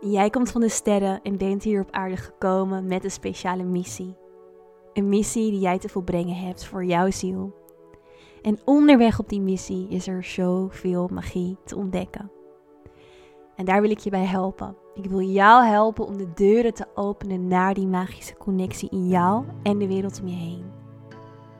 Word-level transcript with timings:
Jij 0.00 0.30
komt 0.30 0.50
van 0.50 0.60
de 0.60 0.68
sterren 0.68 1.22
en 1.22 1.36
bent 1.36 1.62
hier 1.62 1.80
op 1.80 1.90
aarde 1.90 2.16
gekomen 2.16 2.86
met 2.86 3.04
een 3.04 3.10
speciale 3.10 3.64
missie. 3.64 4.16
Een 4.92 5.08
missie 5.08 5.50
die 5.50 5.60
jij 5.60 5.78
te 5.78 5.88
volbrengen 5.88 6.36
hebt 6.36 6.64
voor 6.64 6.84
jouw 6.84 7.10
ziel. 7.10 7.54
En 8.42 8.58
onderweg 8.64 9.18
op 9.18 9.28
die 9.28 9.40
missie 9.40 9.88
is 9.88 10.06
er 10.06 10.24
zoveel 10.24 11.08
magie 11.12 11.56
te 11.64 11.76
ontdekken. 11.76 12.30
En 13.56 13.64
daar 13.64 13.80
wil 13.80 13.90
ik 13.90 13.98
je 13.98 14.10
bij 14.10 14.24
helpen. 14.24 14.76
Ik 14.94 15.04
wil 15.04 15.20
jou 15.20 15.64
helpen 15.64 16.06
om 16.06 16.16
de 16.16 16.32
deuren 16.34 16.74
te 16.74 16.86
openen 16.94 17.48
naar 17.48 17.74
die 17.74 17.86
magische 17.86 18.36
connectie 18.36 18.90
in 18.90 19.08
jou 19.08 19.44
en 19.62 19.78
de 19.78 19.86
wereld 19.86 20.20
om 20.20 20.28
je 20.28 20.34
heen. 20.34 20.75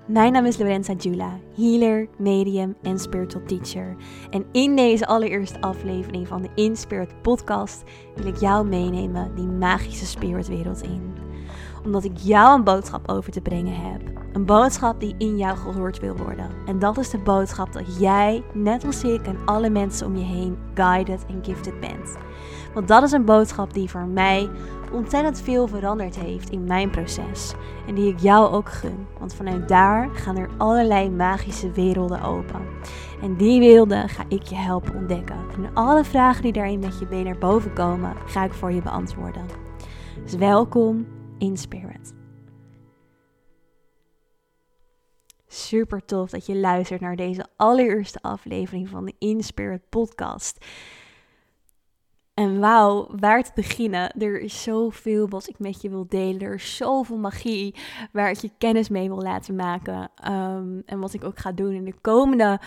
Mijn 0.07 0.32
naam 0.32 0.45
is 0.45 0.59
Lorenza 0.59 0.93
Jula, 0.93 1.38
healer, 1.57 2.09
medium 2.18 2.77
en 2.82 2.98
spiritual 2.98 3.45
teacher. 3.46 3.96
En 4.30 4.46
in 4.52 4.77
deze 4.77 5.06
allereerste 5.06 5.61
aflevering 5.61 6.29
van 6.29 6.43
de 6.43 6.48
Inspirit 6.55 7.23
podcast 7.23 7.82
wil 8.14 8.27
ik 8.27 8.37
jou 8.37 8.66
meenemen 8.66 9.34
die 9.34 9.47
magische 9.47 10.06
spiritwereld 10.06 10.83
in. 10.83 11.14
Omdat 11.84 12.05
ik 12.05 12.16
jou 12.16 12.56
een 12.56 12.64
boodschap 12.64 13.09
over 13.09 13.33
te 13.33 13.41
brengen 13.41 13.91
heb. 13.91 14.00
Een 14.33 14.45
boodschap 14.45 15.00
die 15.00 15.14
in 15.19 15.37
jou 15.37 15.56
gehoord 15.56 16.00
wil 16.00 16.16
worden. 16.16 16.50
En 16.66 16.78
dat 16.78 16.98
is 16.98 17.11
de 17.11 17.19
boodschap 17.19 17.73
dat 17.73 17.98
jij, 17.98 18.42
net 18.52 18.84
als 18.84 19.05
ik 19.05 19.27
en 19.27 19.38
alle 19.45 19.70
mensen 19.70 20.06
om 20.06 20.16
je 20.16 20.25
heen, 20.25 20.59
guided 20.75 21.27
en 21.28 21.45
gifted 21.45 21.80
bent. 21.80 22.16
Want 22.75 22.88
dat 22.88 23.02
is 23.02 23.12
een 23.12 23.25
boodschap 23.25 23.75
die 23.75 23.91
voor 23.91 24.06
mij 24.06 24.48
ontzettend 24.93 25.41
veel 25.41 25.69
veranderd 25.69 26.17
heeft 26.17 26.51
in 26.51 26.65
mijn 26.65 26.91
proces. 26.91 27.53
En 27.87 27.95
die 27.95 28.13
ik 28.13 28.19
jou 28.19 28.53
ook 28.53 28.69
gun. 28.69 29.07
Want 29.19 29.35
vanuit 29.35 29.69
daar 29.69 30.11
gaan 30.12 30.37
er 30.37 30.49
allerlei 30.57 31.11
magische 31.11 31.71
werelden 31.71 32.23
open. 32.23 32.61
En 33.23 33.37
die 33.37 33.61
werelden 33.61 34.09
ga 34.09 34.25
ik 34.29 34.43
je 34.43 34.55
helpen 34.55 34.95
ontdekken. 34.95 35.37
En 35.57 35.75
alle 35.75 36.05
vragen 36.05 36.43
die 36.43 36.53
daarin 36.53 36.79
met 36.79 36.99
je 36.99 37.07
been 37.07 37.25
naar 37.25 37.39
boven 37.39 37.73
komen, 37.73 38.17
ga 38.27 38.45
ik 38.45 38.53
voor 38.53 38.73
je 38.73 38.83
beantwoorden. 38.83 39.47
Dus 40.23 40.34
welkom 40.34 41.06
in 41.39 41.56
Spirit. 41.56 42.15
Super 45.47 46.05
tof 46.05 46.31
dat 46.31 46.47
je 46.47 46.56
luistert 46.56 47.00
naar 47.00 47.17
deze 47.17 47.47
allereerste 47.56 48.19
aflevering 48.23 48.89
van 48.89 49.05
de 49.05 49.15
In 49.19 49.43
Spirit 49.43 49.89
podcast. 49.89 50.65
En 52.37 52.61
wauw, 52.61 53.09
waar 53.20 53.42
te 53.42 53.51
beginnen? 53.55 54.11
Er 54.19 54.41
is 54.41 54.62
zoveel 54.62 55.29
wat 55.29 55.48
ik 55.48 55.59
met 55.59 55.83
je 55.83 55.89
wil 55.89 56.06
delen. 56.09 56.41
Er 56.41 56.55
is 56.55 56.77
zoveel 56.77 57.17
magie 57.17 57.75
waar 58.12 58.31
ik 58.31 58.37
je 58.37 58.51
kennis 58.59 58.89
mee 58.89 59.09
wil 59.09 59.23
laten 59.23 59.55
maken. 59.55 60.11
Um, 60.31 60.83
en 60.87 61.01
wat 61.01 61.12
ik 61.12 61.25
ook 61.25 61.39
ga 61.39 61.53
doen 61.53 61.73
in 61.73 61.84
de 61.84 62.01
komende 62.01 62.61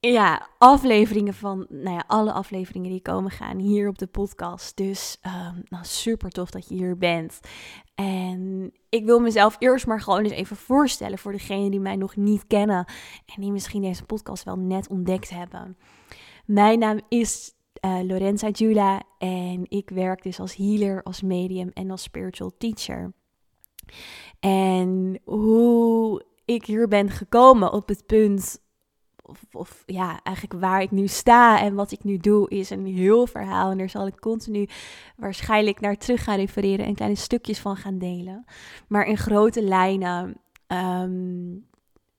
ja, 0.00 0.48
afleveringen 0.58 1.34
van, 1.34 1.66
nou 1.68 1.96
ja, 1.96 2.04
alle 2.06 2.32
afleveringen 2.32 2.90
die 2.90 3.02
komen 3.02 3.30
gaan 3.30 3.58
hier 3.58 3.88
op 3.88 3.98
de 3.98 4.06
podcast. 4.06 4.76
Dus 4.76 5.20
um, 5.26 5.62
nou, 5.68 5.84
super 5.84 6.30
tof 6.30 6.50
dat 6.50 6.68
je 6.68 6.74
hier 6.74 6.98
bent. 6.98 7.40
En 7.94 8.72
ik 8.88 9.04
wil 9.04 9.20
mezelf 9.20 9.56
eerst 9.58 9.86
maar 9.86 10.00
gewoon 10.00 10.22
eens 10.22 10.32
even 10.32 10.56
voorstellen 10.56 11.18
voor 11.18 11.32
degenen 11.32 11.70
die 11.70 11.80
mij 11.80 11.96
nog 11.96 12.16
niet 12.16 12.46
kennen. 12.46 12.84
En 13.34 13.40
die 13.40 13.52
misschien 13.52 13.82
deze 13.82 14.04
podcast 14.04 14.44
wel 14.44 14.58
net 14.58 14.88
ontdekt 14.88 15.30
hebben. 15.30 15.76
Mijn 16.44 16.78
naam 16.78 17.00
is 17.08 17.56
uh, 17.80 18.00
Lorenza 18.02 18.48
Jula 18.48 19.02
en 19.18 19.64
ik 19.68 19.90
werk 19.90 20.22
dus 20.22 20.40
als 20.40 20.56
healer, 20.56 21.02
als 21.02 21.22
medium 21.22 21.70
en 21.74 21.90
als 21.90 22.02
spiritual 22.02 22.52
teacher. 22.58 23.12
En 24.40 25.20
hoe 25.24 26.24
ik 26.44 26.64
hier 26.64 26.88
ben 26.88 27.10
gekomen 27.10 27.72
op 27.72 27.88
het 27.88 28.06
punt, 28.06 28.60
of, 29.52 29.82
ja, 29.86 30.20
eigenlijk 30.22 30.60
waar 30.60 30.82
ik 30.82 30.90
nu 30.90 31.06
sta 31.06 31.60
en 31.60 31.74
wat 31.74 31.92
ik 31.92 32.04
nu 32.04 32.16
doe, 32.16 32.48
is 32.50 32.70
een 32.70 32.86
heel 32.86 33.26
verhaal. 33.26 33.70
En 33.70 33.78
daar 33.78 33.90
zal 33.90 34.06
ik 34.06 34.20
continu 34.20 34.68
waarschijnlijk 35.16 35.80
naar 35.80 35.96
terug 35.96 36.24
gaan 36.24 36.36
refereren 36.36 36.86
en 36.86 36.94
kleine 36.94 37.16
stukjes 37.16 37.58
van 37.58 37.76
gaan 37.76 37.98
delen. 37.98 38.44
Maar 38.88 39.06
in 39.06 39.18
grote 39.18 39.62
lijnen 39.62 40.40
um, 40.66 41.66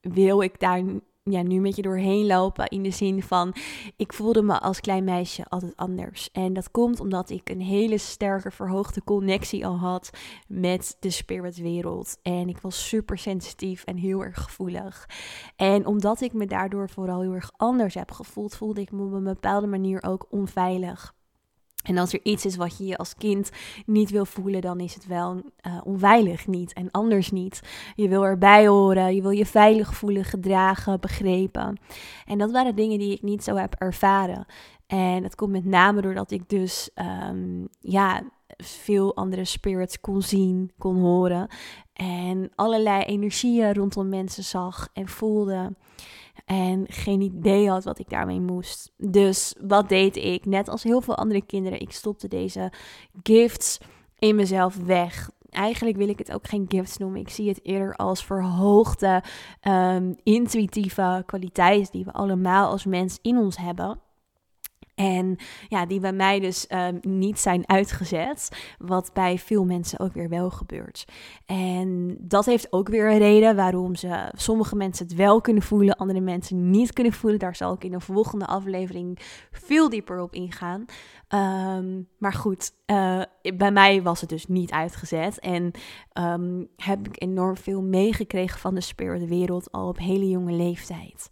wil 0.02 0.42
ik 0.42 0.60
daar 0.60 0.84
ja, 1.32 1.42
nu 1.42 1.60
met 1.60 1.76
je 1.76 1.82
doorheen 1.82 2.26
lopen. 2.26 2.68
In 2.68 2.84
de 2.84 2.92
zin 2.92 3.24
van, 3.24 3.54
ik 3.96 4.14
voelde 4.14 4.42
me 4.42 4.60
als 4.60 4.80
klein 4.80 5.04
meisje 5.04 5.46
altijd 5.46 5.76
anders. 5.76 6.32
En 6.32 6.54
dat 6.54 6.72
komt 6.72 7.00
omdat 7.00 7.30
ik 7.30 7.50
een 7.50 7.62
hele 7.62 7.98
sterke 7.98 8.52
verhoogde 8.52 9.04
connectie 9.04 9.66
al 9.66 9.78
had 9.78 10.10
met 10.48 10.98
de 11.00 11.10
spiritwereld. 11.10 12.18
En 12.22 12.50
ik 12.50 12.60
was 12.62 12.88
super 12.88 13.18
sensitief 13.18 13.84
en 13.84 13.98
heel 13.98 14.24
erg 14.24 14.44
gevoelig. 14.44 15.10
En 15.56 15.86
omdat 15.86 16.22
ik 16.22 16.34
me 16.34 16.46
daardoor 16.46 16.90
vooral 16.90 17.22
heel 17.22 17.34
erg 17.34 17.52
anders 17.58 17.94
heb 17.94 18.12
gevoeld, 18.12 18.56
voelde 18.56 18.82
ik 18.82 18.92
me 18.92 19.06
op 19.06 19.12
een 19.12 19.24
bepaalde 19.24 19.68
manier 19.68 20.04
ook 20.04 20.26
onveilig. 20.30 21.18
En 21.84 21.98
als 21.98 22.14
er 22.14 22.20
iets 22.24 22.46
is 22.46 22.56
wat 22.56 22.78
je 22.78 22.86
je 22.86 22.98
als 22.98 23.16
kind 23.16 23.52
niet 23.86 24.10
wil 24.10 24.26
voelen, 24.26 24.62
dan 24.62 24.80
is 24.80 24.94
het 24.94 25.08
wel 25.08 25.36
uh, 25.68 25.82
onveilig 25.84 26.48
niet 26.48 26.74
en 26.74 26.92
anders 26.92 27.32
niet. 27.32 27.62
Je 27.96 28.08
wil 28.08 28.26
erbij 28.26 28.68
horen, 28.68 29.16
je 29.16 29.22
wil 29.22 29.32
je 29.32 29.46
veilig 29.46 29.96
voelen, 29.96 30.24
gedragen, 30.24 31.00
begrepen. 31.00 31.80
En 32.26 32.38
dat 32.38 32.52
waren 32.52 32.76
dingen 32.76 33.00
die 33.00 33.14
ik 33.14 33.22
niet 33.22 33.44
zo 33.44 33.56
heb 33.56 33.76
ervaren. 33.76 34.46
En 34.88 35.22
dat 35.22 35.36
komt 35.36 35.52
met 35.52 35.66
name 35.66 36.02
doordat 36.02 36.32
ik 36.32 36.50
dus 36.50 36.90
um, 37.30 37.68
ja, 37.80 38.22
veel 38.58 39.16
andere 39.16 39.46
spirits 39.46 40.00
kon 40.00 40.22
zien, 40.22 40.72
kon 40.78 41.00
horen. 41.00 41.48
En 41.94 42.52
allerlei 42.56 43.04
energieën 43.04 43.74
rondom 43.74 44.10
mensen 44.10 44.44
zag 44.44 44.90
en 44.94 45.08
voelde. 45.08 45.76
En 46.46 46.86
geen 46.88 47.22
idee 47.22 47.70
had 47.70 47.84
wat 47.84 48.00
ik 48.00 48.10
daarmee 48.10 48.40
moest. 48.40 48.92
Dus 48.98 49.56
wat 49.62 49.90
deed 49.90 50.16
ik? 50.16 50.46
Net 50.46 50.68
als 50.68 50.84
heel 50.84 51.02
veel 51.02 51.16
andere 51.16 51.46
kinderen, 51.46 51.80
ik 51.80 51.92
stopte 51.92 52.28
deze 52.28 52.72
gifts 53.24 53.78
in 54.20 54.36
mezelf 54.36 54.78
weg. 54.78 55.30
Eigenlijk 55.50 55.98
wil 55.98 56.10
ik 56.10 56.18
het 56.18 56.32
ook 56.32 56.48
geen 56.48 56.66
gifts 56.68 56.98
noemen. 56.98 57.20
Ik 57.20 57.30
zie 57.30 57.48
het 57.48 57.66
eerder 57.66 57.96
als 57.96 58.26
verhoogde 58.26 59.24
um, 59.68 60.16
intuïtieve 60.24 61.24
kwaliteiten 61.26 61.92
die 61.92 62.06
we 62.06 62.12
allemaal 62.12 62.70
als 62.70 62.86
mens 62.86 63.20
in 63.22 63.38
ons 63.38 63.58
hebben. 63.58 64.00
En 65.00 65.36
ja, 65.68 65.86
die 65.86 66.00
bij 66.00 66.14
mij 66.14 66.40
dus 66.40 66.68
um, 66.70 67.00
niet 67.02 67.40
zijn 67.40 67.68
uitgezet. 67.68 68.50
Wat 68.78 69.12
bij 69.14 69.38
veel 69.38 69.66
mensen 69.66 70.00
ook 70.00 70.14
weer 70.14 70.30
wel 70.30 70.50
gebeurt. 70.50 71.06
En 71.46 72.18
dat 72.20 72.46
heeft 72.46 72.74
ook 72.74 72.90
weer 72.90 73.12
een 73.12 73.18
reden 73.18 73.56
waarom 73.56 73.96
ze, 73.96 74.32
sommige 74.34 74.76
mensen 74.76 75.06
het 75.06 75.16
wel 75.16 75.42
kunnen 75.42 75.64
voelen, 75.64 75.96
andere 75.96 76.20
mensen 76.20 76.70
niet 76.70 76.94
kunnen 76.94 77.14
voelen. 77.14 77.40
Daar 77.40 77.56
zal 77.56 77.74
ik 77.74 77.84
in 77.84 77.94
een 77.94 78.02
volgende 78.02 78.46
aflevering 78.46 79.20
veel 79.52 79.90
dieper 79.90 80.20
op 80.20 80.34
ingaan. 80.34 80.86
Um, 81.76 82.08
maar 82.18 82.34
goed, 82.34 82.72
uh, 82.86 83.22
bij 83.56 83.72
mij 83.72 84.02
was 84.02 84.22
het 84.22 84.30
dus 84.30 84.48
niet 84.48 84.72
uitgezet. 84.72 85.40
En 85.40 85.72
um, 86.14 86.68
heb 86.76 87.08
ik 87.08 87.22
enorm 87.22 87.58
veel 87.58 87.82
meegekregen 87.82 88.60
van 88.60 88.76
de 88.76 88.82
spirit 88.82 89.28
wereld 89.28 89.72
al 89.72 89.88
op 89.88 89.98
hele 89.98 90.30
jonge 90.30 90.54
leeftijd. 90.54 91.30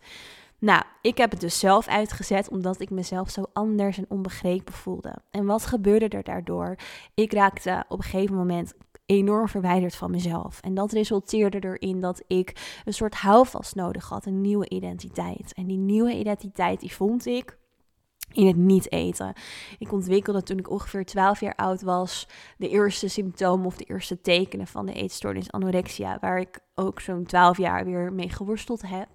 Nou, 0.59 0.84
ik 1.01 1.18
heb 1.18 1.31
het 1.31 1.40
dus 1.40 1.59
zelf 1.59 1.88
uitgezet 1.88 2.50
omdat 2.50 2.79
ik 2.79 2.90
mezelf 2.90 3.29
zo 3.29 3.44
anders 3.53 3.97
en 3.97 4.06
onbegrepen 4.09 4.73
voelde. 4.73 5.16
En 5.31 5.45
wat 5.45 5.66
gebeurde 5.66 6.07
er 6.07 6.23
daardoor? 6.23 6.75
Ik 7.13 7.34
raakte 7.34 7.85
op 7.88 7.97
een 7.97 8.03
gegeven 8.03 8.35
moment 8.35 8.73
enorm 9.06 9.47
verwijderd 9.47 9.96
van 9.96 10.12
mezelf. 10.12 10.59
En 10.62 10.73
dat 10.73 10.91
resulteerde 10.91 11.59
erin 11.59 12.01
dat 12.01 12.23
ik 12.28 12.81
een 12.85 12.94
soort 12.94 13.16
houvast 13.16 13.75
nodig 13.75 14.09
had, 14.09 14.25
een 14.25 14.41
nieuwe 14.41 14.69
identiteit. 14.69 15.53
En 15.53 15.67
die 15.67 15.78
nieuwe 15.78 16.13
identiteit 16.13 16.79
die 16.79 16.94
vond 16.94 17.25
ik 17.25 17.57
in 18.31 18.47
het 18.47 18.56
niet 18.56 18.91
eten. 18.91 19.34
Ik 19.78 19.91
ontwikkelde 19.91 20.44
toen 20.44 20.57
ik 20.57 20.69
ongeveer 20.69 21.06
12 21.06 21.40
jaar 21.40 21.56
oud 21.56 21.81
was 21.81 22.28
de 22.57 22.69
eerste 22.69 23.07
symptomen 23.07 23.66
of 23.66 23.78
de 23.78 23.84
eerste 23.84 24.22
tekenen 24.22 24.67
van 24.67 24.85
de 24.85 24.94
eetstoornis 24.94 25.51
anorexia, 25.51 26.17
waar 26.22 26.40
ik 26.40 26.59
ook 26.75 27.00
zo'n 27.00 27.25
12 27.25 27.57
jaar 27.57 27.85
weer 27.85 28.13
mee 28.13 28.29
geworsteld 28.29 28.81
heb. 28.81 29.07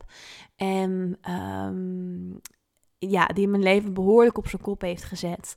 En 0.65 1.19
um, 1.31 2.41
ja, 2.99 3.27
die 3.27 3.49
mijn 3.49 3.63
leven 3.63 3.95
behoorlijk 3.95 4.39
op 4.39 4.49
zijn 4.49 4.63
kop 4.63 4.81
heeft 4.81 5.05
gezet. 5.05 5.55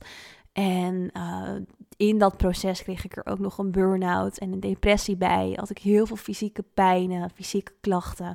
En 0.52 1.10
uh, 1.16 1.56
in 1.96 2.18
dat 2.18 2.36
proces 2.36 2.82
kreeg 2.82 3.04
ik 3.04 3.16
er 3.16 3.26
ook 3.26 3.38
nog 3.38 3.58
een 3.58 3.70
burn-out 3.70 4.38
en 4.38 4.52
een 4.52 4.60
depressie 4.60 5.16
bij. 5.16 5.52
Had 5.54 5.70
ik 5.70 5.78
heel 5.78 6.06
veel 6.06 6.16
fysieke 6.16 6.64
pijnen, 6.74 7.30
fysieke 7.30 7.72
klachten. 7.80 8.34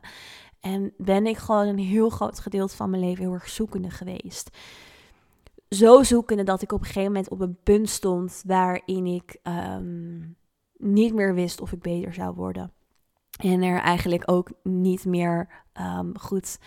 En 0.60 0.94
ben 0.98 1.26
ik 1.26 1.38
gewoon 1.38 1.68
een 1.68 1.80
heel 1.80 2.10
groot 2.10 2.40
gedeelte 2.40 2.76
van 2.76 2.90
mijn 2.90 3.04
leven 3.04 3.24
heel 3.24 3.34
erg 3.34 3.50
zoekende 3.50 3.90
geweest 3.90 4.50
zo 5.76 6.04
zoekende 6.04 6.44
dat 6.44 6.62
ik 6.62 6.72
op 6.72 6.80
een 6.80 6.86
gegeven 6.86 7.12
moment 7.12 7.30
op 7.30 7.40
een 7.40 7.58
punt 7.64 7.90
stond 7.90 8.44
waarin 8.46 9.06
ik 9.06 9.40
um, 9.44 10.36
niet 10.78 11.14
meer 11.14 11.34
wist 11.34 11.62
of 11.62 11.72
ik 11.72 11.82
beter 11.82 12.14
zou 12.14 12.36
worden. 12.36 12.72
En 13.40 13.62
er 13.62 13.80
eigenlijk 13.80 14.32
ook 14.32 14.50
niet 14.64 15.06
meer 15.06 15.64
um, 15.80 16.18
goed 16.20 16.60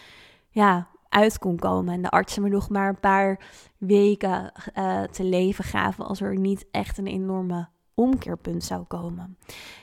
ja, 0.50 0.88
uit 1.08 1.38
kon 1.38 1.56
komen. 1.56 1.94
En 1.94 2.02
de 2.02 2.10
artsen 2.10 2.42
me 2.42 2.48
nog 2.48 2.68
maar 2.68 2.88
een 2.88 3.00
paar 3.00 3.40
weken 3.78 4.52
uh, 4.78 5.02
te 5.02 5.24
leven 5.24 5.64
gaven 5.64 6.06
als 6.06 6.20
er 6.20 6.38
niet 6.38 6.66
echt 6.70 6.98
een 6.98 7.06
enorme 7.06 7.68
omkeerpunt 7.94 8.64
zou 8.64 8.82
komen. 8.82 9.36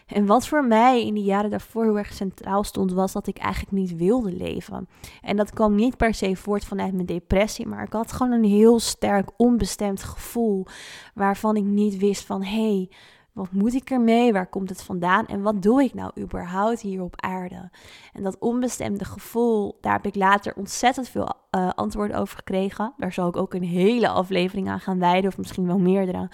En 0.06 0.26
wat 0.26 0.48
voor 0.48 0.66
mij 0.66 1.06
in 1.06 1.14
de 1.14 1.24
jaren 1.24 1.50
daarvoor 1.50 1.84
heel 1.84 1.98
erg 1.98 2.14
centraal 2.14 2.64
stond, 2.64 2.92
was 2.92 3.12
dat 3.12 3.28
ik 3.28 3.38
eigenlijk 3.38 3.72
niet 3.72 3.96
wilde 3.96 4.32
leven. 4.32 4.88
En 5.22 5.38
dat 5.38 5.54
kwam 5.54 5.76
niet 5.76 5.98
per 5.98 6.14
se 6.14 6.36
voort 6.36 6.66
vanuit 6.66 6.94
mijn 6.94 7.06
depressie, 7.06 7.68
maar 7.68 7.84
ik 7.84 7.94
had 7.94 8.12
gewoon 8.12 8.32
een 8.32 8.44
heel 8.44 8.80
sterk 8.80 9.30
onbestemd 9.38 10.04
gevoel 10.04 10.66
waarvan 11.14 11.56
ik 11.56 11.64
niet 11.64 11.98
wist 11.98 12.26
van 12.26 12.44
hé, 12.44 12.76
hey, 12.76 12.90
wat 13.34 13.52
moet 13.52 13.74
ik 13.74 13.90
ermee? 13.90 14.34
Waar 14.34 14.50
komt 14.50 14.70
het 14.70 14.84
vandaan? 14.84 15.26
En 15.26 15.42
wat 15.42 15.62
doe 15.62 15.84
ik 15.84 15.94
nou 15.94 16.12
überhaupt 16.20 16.82
hier 16.82 17.02
op 17.02 17.22
aarde? 17.22 17.70
En 18.14 18.24
dat 18.24 18.40
onbestemde 18.40 19.06
gevoel, 19.06 19.78
daar 19.82 19.94
heb 19.94 20.06
ik 20.06 20.16
later 20.16 20.56
ontzettend 20.56 21.10
veel 21.10 21.34
uh, 21.52 21.70
antwoorden 21.70 22.18
over 22.18 22.36
gekregen. 22.36 22.94
Daar 22.98 23.14
zal 23.14 23.28
ik 23.28 23.38
ook 23.38 23.54
een 23.54 23.64
hele 23.64 24.10
aflevering 24.10 24.70
aan 24.70 24.80
gaan 24.80 25.00
wijden, 25.00 25.30
of 25.30 25.38
misschien 25.38 25.68
wel 25.68 25.80
meerdere. 25.80 26.30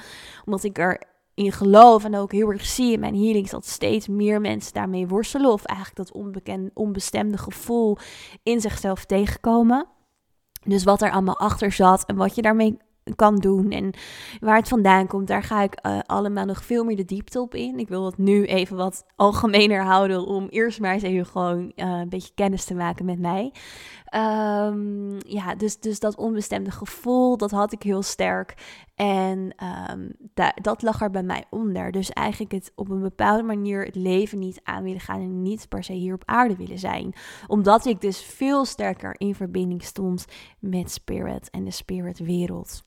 Omdat 0.46 0.64
ik 0.64 0.78
erin 0.78 1.52
geloof 1.52 2.04
en 2.04 2.16
ook 2.16 2.32
heel 2.32 2.52
erg 2.52 2.66
zie 2.66 2.94
in 2.94 3.00
mijn 3.00 3.16
healings 3.16 3.52
dat 3.52 3.66
steeds 3.66 4.08
meer 4.08 4.42
mensen 4.42 4.74
daarmee 4.74 5.08
worstelen. 5.08 5.52
Of 5.52 5.66
eigenlijk 5.66 5.98
dat 5.98 6.12
onbekend, 6.12 6.72
onbestemde 6.74 7.38
gevoel 7.38 7.98
in 8.44 8.62
zichzelf 8.62 9.06
tegenkomen. 9.06 9.88
Dus 10.64 10.84
wat 10.84 11.02
er 11.02 11.12
allemaal 11.12 11.40
achter 11.40 11.72
zat 11.72 12.06
en 12.06 12.16
wat 12.16 12.36
je 12.36 12.42
daarmee 12.42 12.78
kan 13.16 13.36
doen 13.36 13.72
en 13.72 13.94
waar 14.40 14.56
het 14.56 14.68
vandaan 14.68 15.08
komt, 15.08 15.28
daar 15.28 15.44
ga 15.44 15.62
ik 15.62 15.80
uh, 15.86 16.00
allemaal 16.06 16.46
nog 16.46 16.64
veel 16.64 16.84
meer 16.84 16.96
de 16.96 17.06
diepte 17.06 17.42
op 17.42 17.56
in. 17.56 17.80
Ik 17.80 17.88
wil 17.88 18.06
het 18.06 18.18
nu 18.18 18.46
even 18.46 18.78
wat 18.78 19.06
algemener 19.16 19.84
houden 19.84 20.26
om 20.26 20.48
eerst 20.48 20.80
maar 20.80 20.94
eens 20.94 21.04
even 21.04 21.26
gewoon 21.26 21.72
uh, 21.76 22.00
een 22.00 22.10
beetje 22.10 22.34
kennis 22.36 22.66
te 22.66 22.76
maken 22.76 23.06
met 23.06 23.20
mij. 23.20 23.54
Um, 24.16 25.18
ja, 25.20 25.56
dus, 25.56 25.80
dus 25.80 26.00
dat 26.00 26.16
onbestemde 26.16 26.72
gevoel, 26.72 27.38
dat 27.38 27.52
had 27.52 27.72
ik 27.74 27.84
heel 27.84 28.02
sterk. 28.02 28.54
En 28.96 29.56
da 30.34 30.54
dat 30.62 30.82
lag 30.82 31.02
er 31.02 31.12
bij 31.12 31.24
mij 31.24 31.44
onder. 31.50 31.92
Dus 31.92 32.12
eigenlijk 32.12 32.52
het 32.52 32.72
op 32.76 32.90
een 32.90 33.02
bepaalde 33.02 33.44
manier 33.44 33.86
het 33.86 33.96
leven 33.96 34.40
niet 34.40 34.60
aan 34.64 34.84
willen 34.84 35.00
gaan 35.00 35.22
en 35.22 35.42
niet 35.42 35.70
per 35.70 35.84
se 35.84 35.94
hier 35.94 36.14
op 36.14 36.24
aarde 36.26 36.56
willen 36.56 36.80
zijn. 36.80 37.14
Omdat 37.48 37.86
ik 37.86 38.02
dus 38.02 38.22
veel 38.22 38.66
sterker 38.66 39.16
in 39.18 39.36
verbinding 39.36 39.84
stond 39.84 40.26
met 40.60 40.92
spirit 40.92 41.50
en 41.50 41.64
de 41.64 41.72
spiritwereld. 41.72 42.86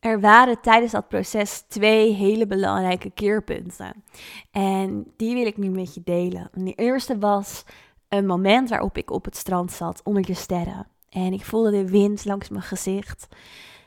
Er 0.00 0.20
waren 0.20 0.60
tijdens 0.60 0.92
dat 0.92 1.08
proces 1.08 1.64
twee 1.68 2.12
hele 2.12 2.46
belangrijke 2.46 3.10
keerpunten. 3.10 4.04
En 4.50 5.12
die 5.16 5.34
wil 5.34 5.46
ik 5.46 5.56
nu 5.56 5.68
met 5.68 5.94
je 5.94 6.00
delen. 6.04 6.50
de 6.52 6.74
eerste 6.74 7.18
was 7.18 7.64
een 8.08 8.26
moment 8.26 8.68
waarop 8.68 8.96
ik 8.96 9.10
op 9.10 9.24
het 9.24 9.36
strand 9.36 9.72
zat 9.72 10.00
onder 10.04 10.22
de 10.22 10.34
sterren. 10.34 10.86
En 11.08 11.32
ik 11.32 11.44
voelde 11.44 11.70
de 11.70 11.90
wind 11.90 12.24
langs 12.24 12.48
mijn 12.48 12.62
gezicht. 12.62 13.28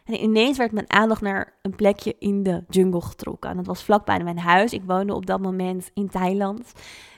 En 0.05 0.23
ineens 0.23 0.57
werd 0.57 0.71
mijn 0.71 0.91
aandacht 0.91 1.21
naar 1.21 1.53
een 1.61 1.75
plekje 1.75 2.15
in 2.19 2.43
de 2.43 2.63
jungle 2.69 3.01
getrokken. 3.01 3.49
En 3.49 3.55
dat 3.55 3.65
was 3.65 3.83
vlakbij 3.83 4.23
mijn 4.23 4.39
huis. 4.39 4.73
Ik 4.73 4.83
woonde 4.85 5.13
op 5.13 5.25
dat 5.25 5.41
moment 5.41 5.91
in 5.93 6.09
Thailand. 6.09 6.71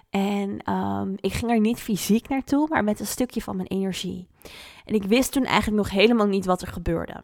En 0.09 0.73
um, 0.73 1.13
ik 1.19 1.33
ging 1.33 1.51
er 1.51 1.59
niet 1.59 1.79
fysiek 1.79 2.29
naartoe, 2.29 2.67
maar 2.69 2.83
met 2.83 2.99
een 2.99 3.07
stukje 3.07 3.41
van 3.41 3.55
mijn 3.55 3.67
energie. 3.67 4.27
En 4.85 4.93
ik 4.93 5.03
wist 5.03 5.31
toen 5.31 5.45
eigenlijk 5.45 5.77
nog 5.77 5.89
helemaal 5.89 6.27
niet 6.27 6.45
wat 6.45 6.61
er 6.61 6.67
gebeurde. 6.67 7.23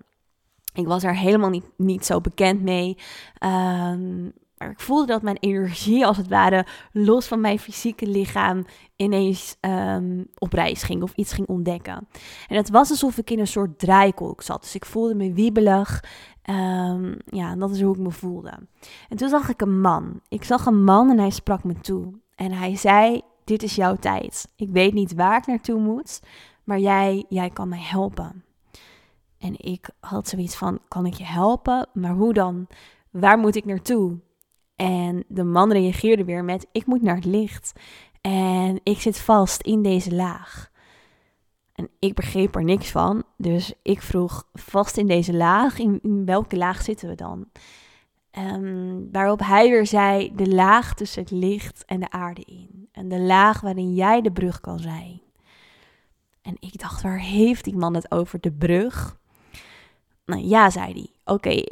Ik 0.73 0.87
was 0.87 1.03
er 1.03 1.15
helemaal 1.15 1.49
niet, 1.49 1.65
niet 1.77 2.05
zo 2.05 2.21
bekend 2.21 2.61
mee. 2.61 2.97
Um, 3.43 4.33
maar 4.61 4.69
ik 4.69 4.79
voelde 4.79 5.05
dat 5.05 5.21
mijn 5.21 5.37
energie, 5.39 6.05
als 6.05 6.17
het 6.17 6.27
ware, 6.27 6.65
los 6.91 7.27
van 7.27 7.41
mijn 7.41 7.59
fysieke 7.59 8.07
lichaam, 8.07 8.65
ineens 8.95 9.57
um, 9.61 10.27
op 10.37 10.53
reis 10.53 10.83
ging 10.83 11.03
of 11.03 11.13
iets 11.15 11.33
ging 11.33 11.47
ontdekken. 11.47 12.07
En 12.47 12.55
het 12.55 12.69
was 12.69 12.89
alsof 12.89 13.17
ik 13.17 13.29
in 13.29 13.39
een 13.39 13.47
soort 13.47 13.79
draaikolk 13.79 14.41
zat. 14.41 14.61
Dus 14.61 14.75
ik 14.75 14.85
voelde 14.85 15.15
me 15.15 15.33
wiebelig. 15.33 16.03
Um, 16.49 17.17
ja, 17.25 17.55
dat 17.55 17.71
is 17.71 17.81
hoe 17.81 17.93
ik 17.93 18.01
me 18.01 18.11
voelde. 18.11 18.53
En 19.09 19.17
toen 19.17 19.29
zag 19.29 19.49
ik 19.49 19.61
een 19.61 19.81
man. 19.81 20.21
Ik 20.29 20.43
zag 20.43 20.65
een 20.65 20.83
man 20.83 21.09
en 21.09 21.19
hij 21.19 21.29
sprak 21.29 21.63
me 21.63 21.73
toe. 21.73 22.13
En 22.35 22.51
hij 22.51 22.75
zei: 22.75 23.21
Dit 23.43 23.63
is 23.63 23.75
jouw 23.75 23.95
tijd. 23.95 24.47
Ik 24.55 24.69
weet 24.69 24.93
niet 24.93 25.13
waar 25.13 25.37
ik 25.37 25.47
naartoe 25.47 25.79
moet, 25.79 26.21
maar 26.63 26.79
jij, 26.79 27.25
jij 27.29 27.49
kan 27.49 27.69
mij 27.69 27.81
helpen. 27.81 28.43
En 29.41 29.55
ik 29.57 29.89
had 29.99 30.27
zoiets 30.27 30.55
van: 30.55 30.79
Kan 30.87 31.05
ik 31.05 31.13
je 31.13 31.23
helpen? 31.23 31.87
Maar 31.93 32.13
hoe 32.13 32.33
dan? 32.33 32.67
Waar 33.09 33.37
moet 33.37 33.55
ik 33.55 33.65
naartoe? 33.65 34.19
En 34.75 35.23
de 35.27 35.43
man 35.43 35.71
reageerde 35.71 36.25
weer 36.25 36.43
met: 36.43 36.67
Ik 36.71 36.85
moet 36.85 37.01
naar 37.01 37.15
het 37.15 37.25
licht. 37.25 37.73
En 38.21 38.79
ik 38.83 39.01
zit 39.01 39.19
vast 39.19 39.61
in 39.61 39.81
deze 39.81 40.15
laag. 40.15 40.71
En 41.73 41.89
ik 41.99 42.13
begreep 42.13 42.55
er 42.55 42.63
niks 42.63 42.91
van. 42.91 43.23
Dus 43.37 43.73
ik 43.81 44.01
vroeg: 44.01 44.47
Vast 44.53 44.97
in 44.97 45.07
deze 45.07 45.33
laag? 45.33 45.79
In, 45.79 46.25
welke 46.25 46.57
laag 46.57 46.81
zitten 46.81 47.09
we 47.09 47.15
dan? 47.15 47.47
Um, 48.37 49.11
waarop 49.11 49.39
hij 49.39 49.69
weer 49.69 49.85
zei: 49.85 50.35
De 50.35 50.47
laag 50.47 50.93
tussen 50.93 51.21
het 51.21 51.31
licht 51.31 51.85
en 51.85 51.99
de 51.99 52.11
aarde 52.11 52.41
in. 52.41 52.89
En 52.91 53.09
de 53.09 53.19
laag 53.19 53.61
waarin 53.61 53.93
jij 53.93 54.21
de 54.21 54.31
brug 54.31 54.59
kan 54.59 54.79
zijn. 54.79 55.21
En 56.41 56.55
ik 56.59 56.79
dacht: 56.79 57.01
Waar 57.01 57.19
heeft 57.19 57.63
die 57.63 57.77
man 57.77 57.95
het 57.95 58.11
over? 58.11 58.39
De 58.39 58.51
brug? 58.51 59.19
Ja, 60.39 60.69
zei 60.69 60.93
hij. 60.93 61.09
Oké, 61.33 61.63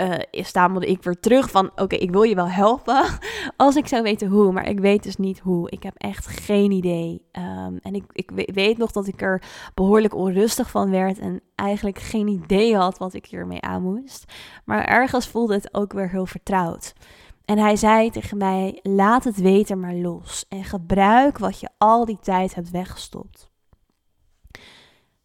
uh, 0.00 0.14
stamelde 0.30 0.86
ik 0.86 1.02
weer 1.02 1.20
terug 1.20 1.50
van... 1.50 1.70
oké, 1.76 1.96
ik 1.96 2.10
wil 2.10 2.22
je 2.22 2.34
wel 2.34 2.48
helpen 2.48 3.04
als 3.56 3.76
ik 3.76 3.86
zou 3.86 4.02
weten 4.02 4.28
hoe. 4.28 4.52
Maar 4.52 4.68
ik 4.68 4.80
weet 4.80 5.02
dus 5.02 5.16
niet 5.16 5.38
hoe. 5.38 5.70
Ik 5.70 5.82
heb 5.82 5.94
echt 5.96 6.26
geen 6.26 6.70
idee. 6.70 7.22
Um, 7.32 7.78
en 7.82 7.94
ik, 7.94 8.04
ik 8.12 8.30
weet 8.54 8.78
nog 8.78 8.90
dat 8.90 9.06
ik 9.06 9.22
er 9.22 9.42
behoorlijk 9.74 10.14
onrustig 10.14 10.70
van 10.70 10.90
werd... 10.90 11.18
en 11.18 11.40
eigenlijk 11.54 11.98
geen 11.98 12.28
idee 12.28 12.76
had 12.76 12.98
wat 12.98 13.14
ik 13.14 13.26
hiermee 13.26 13.60
aan 13.60 13.82
moest. 13.82 14.32
Maar 14.64 14.84
ergens 14.84 15.28
voelde 15.28 15.54
het 15.54 15.74
ook 15.74 15.92
weer 15.92 16.10
heel 16.10 16.26
vertrouwd. 16.26 16.92
En 17.44 17.58
hij 17.58 17.76
zei 17.76 18.10
tegen 18.10 18.36
mij: 18.36 18.78
laat 18.82 19.24
het 19.24 19.36
weten 19.36 19.80
maar 19.80 19.94
los 19.94 20.44
en 20.48 20.64
gebruik 20.64 21.38
wat 21.38 21.60
je 21.60 21.68
al 21.78 22.04
die 22.04 22.18
tijd 22.20 22.54
hebt 22.54 22.70
weggestopt. 22.70 23.50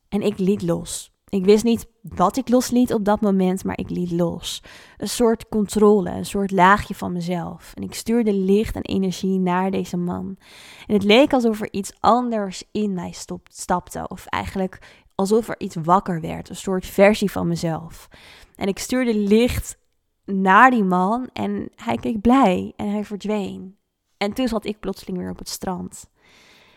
En 0.10 0.22
ik 0.22 0.38
liet 0.38 0.62
los. 0.62 1.15
Ik 1.30 1.46
wist 1.46 1.64
niet 1.64 1.88
wat 2.02 2.38
ik 2.38 2.50
losliet 2.50 2.94
op 2.94 3.06
dat 3.06 3.22
moment, 3.22 3.64
maar 3.64 3.78
ik 3.78 3.90
liet 3.90 4.12
los. 4.12 4.64
Een 4.98 5.08
soort 5.08 5.50
controle, 5.50 6.10
een 6.10 6.26
soort 6.26 6.52
laagje 6.52 6.96
van 6.96 7.12
mezelf. 7.12 7.74
En 7.74 7.84
ik 7.84 7.94
stuurde 7.94 8.34
licht 8.34 8.76
en 8.76 8.82
energie 8.82 9.40
naar 9.40 9.72
deze 9.72 9.98
man. 9.98 10.38
En 10.88 10.94
het 10.94 11.04
leek 11.04 11.34
alsof 11.34 11.62
er 11.62 11.74
iets 11.74 11.94
anders 12.00 12.64
in 12.72 12.94
mij 12.94 13.14
stapte, 13.50 14.08
of 14.08 14.26
eigenlijk 14.26 15.06
alsof 15.16 15.48
er 15.48 15.60
iets 15.60 15.76
wakker 15.76 16.22
werd, 16.22 16.50
een 16.50 16.56
soort 16.56 16.86
versie 16.86 17.32
van 17.32 17.48
mezelf. 17.48 18.08
En 18.56 18.68
ik 18.68 18.80
stuurde 18.80 19.16
licht 19.16 19.78
naar 20.26 20.72
die 20.72 20.84
man 20.84 21.30
en 21.34 21.70
hij 21.76 21.96
keek 21.96 22.22
blij 22.22 22.74
en 22.76 22.90
hij 22.90 23.06
verdween. 23.06 23.78
En 24.18 24.34
toen 24.34 24.48
zat 24.48 24.66
ik 24.66 24.80
plotseling 24.80 25.18
weer 25.18 25.30
op 25.30 25.40
het 25.40 25.50
strand. 25.50 26.10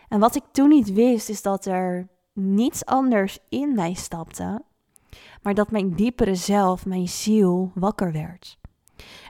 En 0.09 0.21
wat 0.21 0.37
ik 0.37 0.43
toen 0.53 0.69
niet 0.69 0.93
wist, 0.93 1.29
is 1.29 1.43
dat 1.43 1.65
er 1.65 2.09
niets 2.39 2.85
anders 2.85 3.39
in 3.49 3.75
mij 3.75 3.95
stapte, 3.95 4.63
maar 5.43 5.55
dat 5.55 5.71
mijn 5.71 5.95
diepere 5.95 6.35
zelf, 6.35 6.87
mijn 6.87 7.09
ziel, 7.09 7.73
wakker 7.75 8.13
werd. 8.13 8.59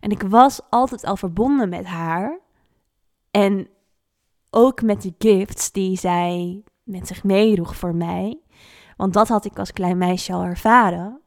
En 0.00 0.10
ik 0.10 0.22
was 0.22 0.60
altijd 0.70 1.04
al 1.04 1.16
verbonden 1.16 1.68
met 1.68 1.84
haar 1.84 2.38
en 3.30 3.68
ook 4.50 4.82
met 4.82 5.02
de 5.02 5.14
gifts 5.18 5.72
die 5.72 5.96
zij 5.96 6.62
met 6.82 7.06
zich 7.06 7.24
meedroeg 7.24 7.76
voor 7.76 7.94
mij, 7.94 8.40
want 8.96 9.12
dat 9.12 9.28
had 9.28 9.44
ik 9.44 9.58
als 9.58 9.72
klein 9.72 9.98
meisje 9.98 10.32
al 10.32 10.42
ervaren. 10.42 11.20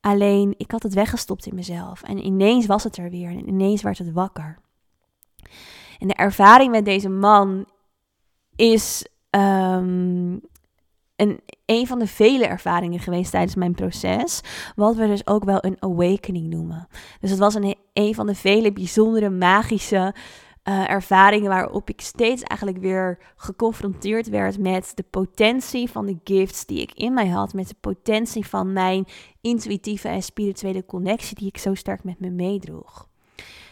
Alleen 0.00 0.54
ik 0.56 0.70
had 0.70 0.82
het 0.82 0.94
weggestopt 0.94 1.46
in 1.46 1.54
mezelf 1.54 2.02
en 2.02 2.26
ineens 2.26 2.66
was 2.66 2.84
het 2.84 2.96
er 2.96 3.10
weer 3.10 3.30
en 3.30 3.48
ineens 3.48 3.82
werd 3.82 3.98
het 3.98 4.12
wakker. 4.12 4.58
En 5.98 6.08
de 6.08 6.14
ervaring 6.14 6.70
met 6.70 6.84
deze 6.84 7.08
man 7.08 7.66
is 8.56 9.06
um, 9.30 10.40
een, 11.18 11.40
een 11.66 11.86
van 11.86 11.98
de 11.98 12.06
vele 12.06 12.46
ervaringen 12.46 13.00
geweest 13.00 13.30
tijdens 13.30 13.54
mijn 13.54 13.74
proces. 13.74 14.40
Wat 14.76 14.96
we 14.96 15.06
dus 15.06 15.26
ook 15.26 15.44
wel 15.44 15.64
een 15.64 15.76
awakening 15.78 16.50
noemen. 16.50 16.88
Dus 17.20 17.30
het 17.30 17.38
was 17.38 17.54
een, 17.54 17.76
een 17.92 18.14
van 18.14 18.26
de 18.26 18.34
vele 18.34 18.72
bijzondere 18.72 19.30
magische 19.30 20.14
uh, 20.68 20.90
ervaringen 20.90 21.48
waarop 21.48 21.88
ik 21.88 22.00
steeds 22.00 22.42
eigenlijk 22.42 22.80
weer 22.80 23.18
geconfronteerd 23.36 24.28
werd 24.28 24.58
met 24.58 24.92
de 24.94 25.04
potentie 25.10 25.90
van 25.90 26.06
de 26.06 26.18
gifts 26.24 26.66
die 26.66 26.80
ik 26.80 26.92
in 26.92 27.14
mij 27.14 27.28
had. 27.28 27.52
Met 27.52 27.68
de 27.68 27.76
potentie 27.80 28.46
van 28.46 28.72
mijn 28.72 29.04
intuïtieve 29.40 30.08
en 30.08 30.22
spirituele 30.22 30.84
connectie 30.84 31.36
die 31.36 31.48
ik 31.48 31.58
zo 31.58 31.74
sterk 31.74 32.04
met 32.04 32.20
me 32.20 32.30
meedroeg. 32.30 33.07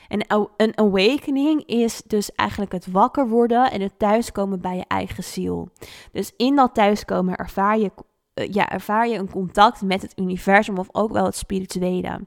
En 0.09 0.25
een 0.57 0.79
awakening 0.79 1.65
is 1.67 2.03
dus 2.07 2.33
eigenlijk 2.33 2.73
het 2.73 2.87
wakker 2.87 3.29
worden 3.29 3.71
en 3.71 3.81
het 3.81 3.99
thuiskomen 3.99 4.61
bij 4.61 4.77
je 4.77 4.85
eigen 4.89 5.25
ziel. 5.25 5.69
Dus 6.13 6.33
in 6.37 6.57
dat 6.57 6.75
thuiskomen 6.75 7.37
ervaar 7.37 7.79
je, 7.79 7.91
eh, 8.35 8.53
ja, 8.53 8.69
ervaar 8.69 9.09
je 9.09 9.19
een 9.19 9.31
contact 9.31 9.83
met 9.83 10.03
het 10.03 10.13
universum 10.19 10.79
of 10.79 10.89
ook 10.93 11.13
wel 11.13 11.25
het 11.25 11.37
spirituele. 11.37 12.21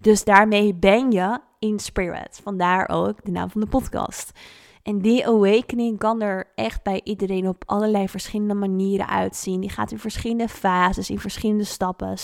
Dus 0.00 0.24
daarmee 0.24 0.74
ben 0.74 1.10
je 1.10 1.38
in 1.58 1.78
spirit. 1.78 2.40
Vandaar 2.42 2.88
ook 2.88 3.24
de 3.24 3.30
naam 3.30 3.50
van 3.50 3.60
de 3.60 3.66
podcast. 3.66 4.32
En 4.82 4.98
die 4.98 5.26
awakening 5.26 5.98
kan 5.98 6.22
er 6.22 6.50
echt 6.54 6.82
bij 6.82 7.00
iedereen 7.04 7.48
op 7.48 7.62
allerlei 7.66 8.08
verschillende 8.08 8.54
manieren 8.54 9.08
uitzien. 9.08 9.60
Die 9.60 9.70
gaat 9.70 9.90
in 9.90 9.98
verschillende 9.98 10.48
fases, 10.48 11.10
in 11.10 11.18
verschillende 11.18 11.64
stappen. 11.64 12.16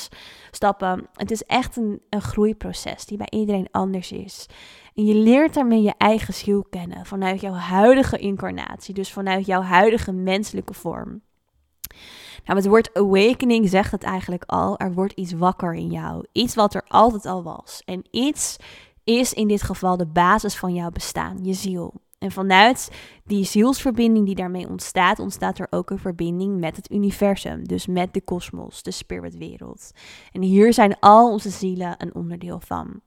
stappen. 0.50 1.07
Het 1.12 1.31
is 1.31 1.43
echt 1.43 1.77
een, 1.77 2.00
een 2.11 2.23
groeiproces 2.23 3.07
die 3.07 3.19
bij 3.19 3.27
iedereen 3.31 3.69
anders 3.71 4.12
is. 4.12 4.47
En 4.99 5.05
je 5.05 5.14
leert 5.14 5.55
daarmee 5.55 5.83
je 5.83 5.95
eigen 5.99 6.35
ziel 6.35 6.64
kennen 6.71 7.07
vanuit 7.07 7.40
jouw 7.40 7.52
huidige 7.52 8.19
incarnatie, 8.19 8.95
dus 8.95 9.12
vanuit 9.12 9.47
jouw 9.47 9.61
huidige 9.61 10.12
menselijke 10.12 10.75
vorm. 10.75 11.23
Nou, 12.45 12.59
het 12.59 12.67
woord 12.67 12.95
awakening 12.95 13.69
zegt 13.69 13.93
het 13.93 14.02
eigenlijk 14.02 14.45
al. 14.47 14.78
Er 14.78 14.93
wordt 14.93 15.12
iets 15.12 15.33
wakker 15.33 15.75
in 15.75 15.90
jou. 15.90 16.26
Iets 16.33 16.55
wat 16.55 16.75
er 16.75 16.85
altijd 16.88 17.26
al 17.26 17.43
was. 17.43 17.83
En 17.85 18.05
iets 18.11 18.57
is 19.05 19.33
in 19.33 19.49
dit 19.49 19.62
geval 19.62 19.97
de 19.97 20.07
basis 20.07 20.57
van 20.57 20.75
jouw 20.75 20.90
bestaan, 20.90 21.45
je 21.45 21.55
ziel. 21.55 21.93
En 22.19 22.31
vanuit 22.31 22.90
die 23.25 23.45
zielsverbinding 23.45 24.26
die 24.26 24.35
daarmee 24.35 24.69
ontstaat, 24.69 25.19
ontstaat 25.19 25.59
er 25.59 25.67
ook 25.71 25.90
een 25.90 25.99
verbinding 25.99 26.61
met 26.61 26.76
het 26.76 26.90
universum. 26.90 27.69
Dus 27.69 27.87
met 27.87 28.14
de 28.14 28.21
kosmos, 28.21 28.83
de 28.83 28.90
spiritwereld. 28.90 29.90
En 30.33 30.43
hier 30.43 30.73
zijn 30.73 30.99
al 31.00 31.31
onze 31.31 31.50
zielen 31.50 31.95
een 31.99 32.14
onderdeel 32.14 32.61
van. 32.61 33.00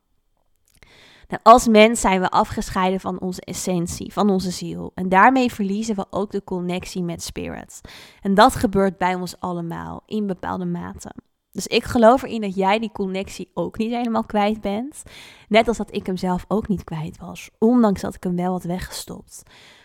Nou, 1.32 1.44
als 1.44 1.68
mens 1.68 2.02
zijn 2.02 2.22
we 2.22 2.30
afgescheiden 2.30 3.00
van 3.00 3.20
onze 3.20 3.42
essentie, 3.42 4.14
van 4.14 4.30
onze 4.30 4.52
ziel. 4.52 4.92
En 4.96 5.10
daarmee 5.10 5.52
verliezen 5.52 5.96
we 5.96 6.06
ook 6.10 6.32
de 6.32 6.44
connectie 6.44 7.04
met 7.04 7.24
spirit. 7.24 7.82
En 8.22 8.34
dat 8.34 8.56
gebeurt 8.56 8.98
bij 8.98 9.16
ons 9.16 9.40
allemaal 9.40 10.04
in 10.06 10.28
bepaalde 10.28 10.66
mate. 10.66 11.14
Dus 11.52 11.68
ik 11.68 11.84
geloof 11.84 12.22
erin 12.22 12.42
dat 12.42 12.56
jij 12.56 12.80
die 12.80 12.92
connectie 12.92 13.52
ook 13.54 13.78
niet 13.78 13.92
helemaal 13.92 14.24
kwijt 14.24 14.62
bent. 14.62 15.04
Net 15.48 15.68
als 15.68 15.78
dat 15.78 15.96
ik 15.96 16.06
hem 16.06 16.18
zelf 16.18 16.46
ook 16.48 16.68
niet 16.68 16.84
kwijt 16.84 17.18
was, 17.18 17.50
ondanks 17.58 18.02
dat 18.02 18.16
ik 18.16 18.24
hem 18.24 18.36
wel 18.36 18.52
had 18.52 18.64
weggestopt. 18.64 19.44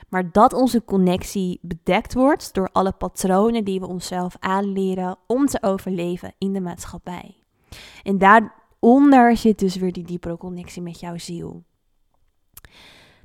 Maar 0.08 0.32
dat 0.32 0.52
onze 0.52 0.84
connectie 0.84 1.58
bedekt 1.62 2.14
wordt 2.14 2.54
door 2.54 2.68
alle 2.72 2.92
patronen 2.92 3.64
die 3.64 3.80
we 3.80 3.86
onszelf 3.86 4.36
aanleren 4.40 5.16
om 5.26 5.46
te 5.46 5.62
overleven 5.62 6.34
in 6.38 6.52
de 6.52 6.60
maatschappij. 6.60 7.36
En 8.02 8.18
daaronder 8.80 9.36
zit 9.36 9.58
dus 9.58 9.76
weer 9.76 9.92
die 9.92 10.04
diepere 10.04 10.36
connectie 10.36 10.82
met 10.82 11.00
jouw 11.00 11.18
ziel. 11.18 11.64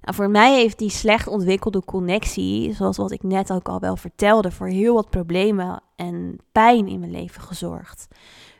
Nou, 0.01 0.15
voor 0.15 0.29
mij 0.29 0.59
heeft 0.59 0.77
die 0.77 0.89
slecht 0.89 1.27
ontwikkelde 1.27 1.83
connectie, 1.85 2.73
zoals 2.73 2.97
wat 2.97 3.11
ik 3.11 3.23
net 3.23 3.51
ook 3.51 3.69
al 3.69 3.79
wel 3.79 3.95
vertelde, 3.95 4.51
voor 4.51 4.67
heel 4.67 4.93
wat 4.93 5.09
problemen 5.09 5.81
en 5.95 6.37
pijn 6.51 6.87
in 6.87 6.99
mijn 6.99 7.11
leven 7.11 7.41
gezorgd. 7.41 8.07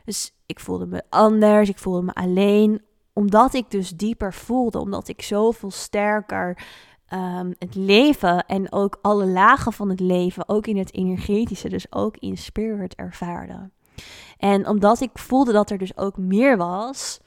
Dus 0.04 0.34
ik 0.46 0.60
voelde 0.60 0.86
me 0.86 1.02
anders, 1.08 1.68
ik 1.68 1.78
voelde 1.78 2.02
me 2.02 2.12
alleen, 2.12 2.82
omdat 3.12 3.54
ik 3.54 3.70
dus 3.70 3.90
dieper 3.90 4.34
voelde, 4.34 4.78
omdat 4.78 5.08
ik 5.08 5.22
zoveel 5.22 5.70
sterker 5.70 6.64
um, 7.12 7.54
het 7.58 7.74
leven 7.74 8.46
en 8.46 8.72
ook 8.72 8.98
alle 9.02 9.26
lagen 9.26 9.72
van 9.72 9.88
het 9.88 10.00
leven, 10.00 10.48
ook 10.48 10.66
in 10.66 10.76
het 10.76 10.94
energetische, 10.94 11.68
dus 11.68 11.92
ook 11.92 12.16
in 12.16 12.38
spirit 12.38 12.94
ervaarde. 12.94 13.70
En 14.38 14.68
omdat 14.68 15.00
ik 15.00 15.10
voelde 15.14 15.52
dat 15.52 15.70
er 15.70 15.78
dus 15.78 15.96
ook 15.96 16.16
meer 16.16 16.56
was 16.56 17.20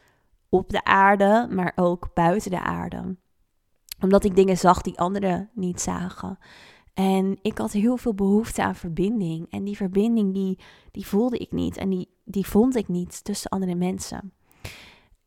op 0.50 0.70
de 0.70 0.84
aarde, 0.84 1.48
maar 1.50 1.72
ook 1.75 2.10
buiten 2.13 2.51
de 2.51 2.62
aarde 2.62 3.15
omdat 4.00 4.24
ik 4.24 4.36
dingen 4.36 4.58
zag 4.58 4.82
die 4.82 5.00
anderen 5.00 5.50
niet 5.53 5.82
zagen. 5.82 6.38
En 6.94 7.39
ik 7.41 7.58
had 7.58 7.72
heel 7.72 7.98
veel 7.98 8.13
behoefte 8.13 8.63
aan 8.63 8.75
verbinding. 8.75 9.48
En 9.50 9.63
die 9.63 9.75
verbinding 9.75 10.34
die, 10.34 10.60
die 10.91 11.08
voelde 11.08 11.38
ik 11.38 11.51
niet. 11.51 11.77
En 11.77 11.89
die, 11.89 12.10
die 12.24 12.48
vond 12.48 12.75
ik 12.75 12.88
niet 12.88 13.24
tussen 13.24 13.50
andere 13.50 13.75
mensen. 13.75 14.34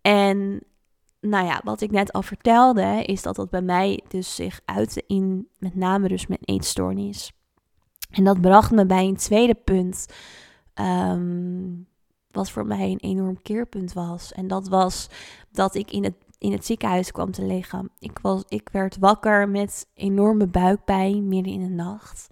En 0.00 0.62
nou 1.21 1.47
ja, 1.47 1.61
wat 1.64 1.81
ik 1.81 1.90
net 1.90 2.12
al 2.12 2.23
vertelde, 2.23 3.02
is 3.05 3.23
dat 3.23 3.37
dat 3.37 3.50
bij 3.50 3.62
mij 3.62 4.05
dus 4.09 4.35
zich 4.35 4.61
uitte 4.64 5.05
in 5.07 5.49
met 5.59 5.75
name 5.75 6.09
dus 6.09 6.26
mijn 6.26 6.40
eetstoornis. 6.45 7.33
En 8.11 8.25
dat 8.25 8.40
bracht 8.40 8.71
me 8.71 8.87
bij 8.87 9.05
een 9.05 9.17
tweede 9.17 9.55
punt, 9.55 10.07
um, 10.80 11.87
wat 12.30 12.50
voor 12.50 12.66
mij 12.66 12.90
een 12.90 13.00
enorm 13.00 13.42
keerpunt 13.42 13.92
was. 13.92 14.32
En 14.32 14.49
dat 14.49 14.68
was 14.68 15.08
dat 15.50 15.75
ik 15.75 15.92
in 15.92 16.04
het 16.04 16.14
in 16.38 16.52
het 16.52 16.66
ziekenhuis 16.66 17.12
kwam 17.12 17.30
te 17.30 17.44
liggen. 17.44 17.90
Ik, 17.99 18.18
was, 18.23 18.44
ik 18.49 18.68
werd 18.73 18.99
wakker 18.99 19.49
met 19.49 19.87
enorme 19.94 20.47
buikpijn 20.47 21.28
midden 21.28 21.52
in 21.52 21.61
de 21.61 21.75
nacht. 21.75 22.28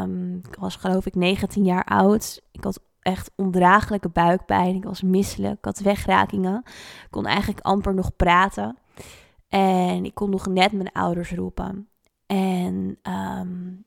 Um, 0.00 0.36
ik 0.36 0.56
was 0.58 0.76
geloof 0.76 1.06
ik 1.06 1.14
19 1.14 1.64
jaar 1.64 1.84
oud. 1.84 2.42
Ik 2.50 2.64
had 2.64 2.80
echt 3.00 3.30
ondraaglijke 3.36 4.08
buikpijn. 4.08 4.74
Ik 4.74 4.84
was 4.84 5.02
misselijk. 5.02 5.58
Ik 5.58 5.64
had 5.64 5.78
wegrakingen. 5.78 6.62
Ik 6.64 7.08
kon 7.10 7.26
eigenlijk 7.26 7.60
amper 7.60 7.94
nog 7.94 8.16
praten. 8.16 8.78
En 9.48 10.04
ik 10.04 10.14
kon 10.14 10.30
nog 10.30 10.46
net 10.46 10.72
mijn 10.72 10.92
ouders 10.92 11.32
roepen. 11.32 11.88
En 12.26 12.98
um, 13.02 13.84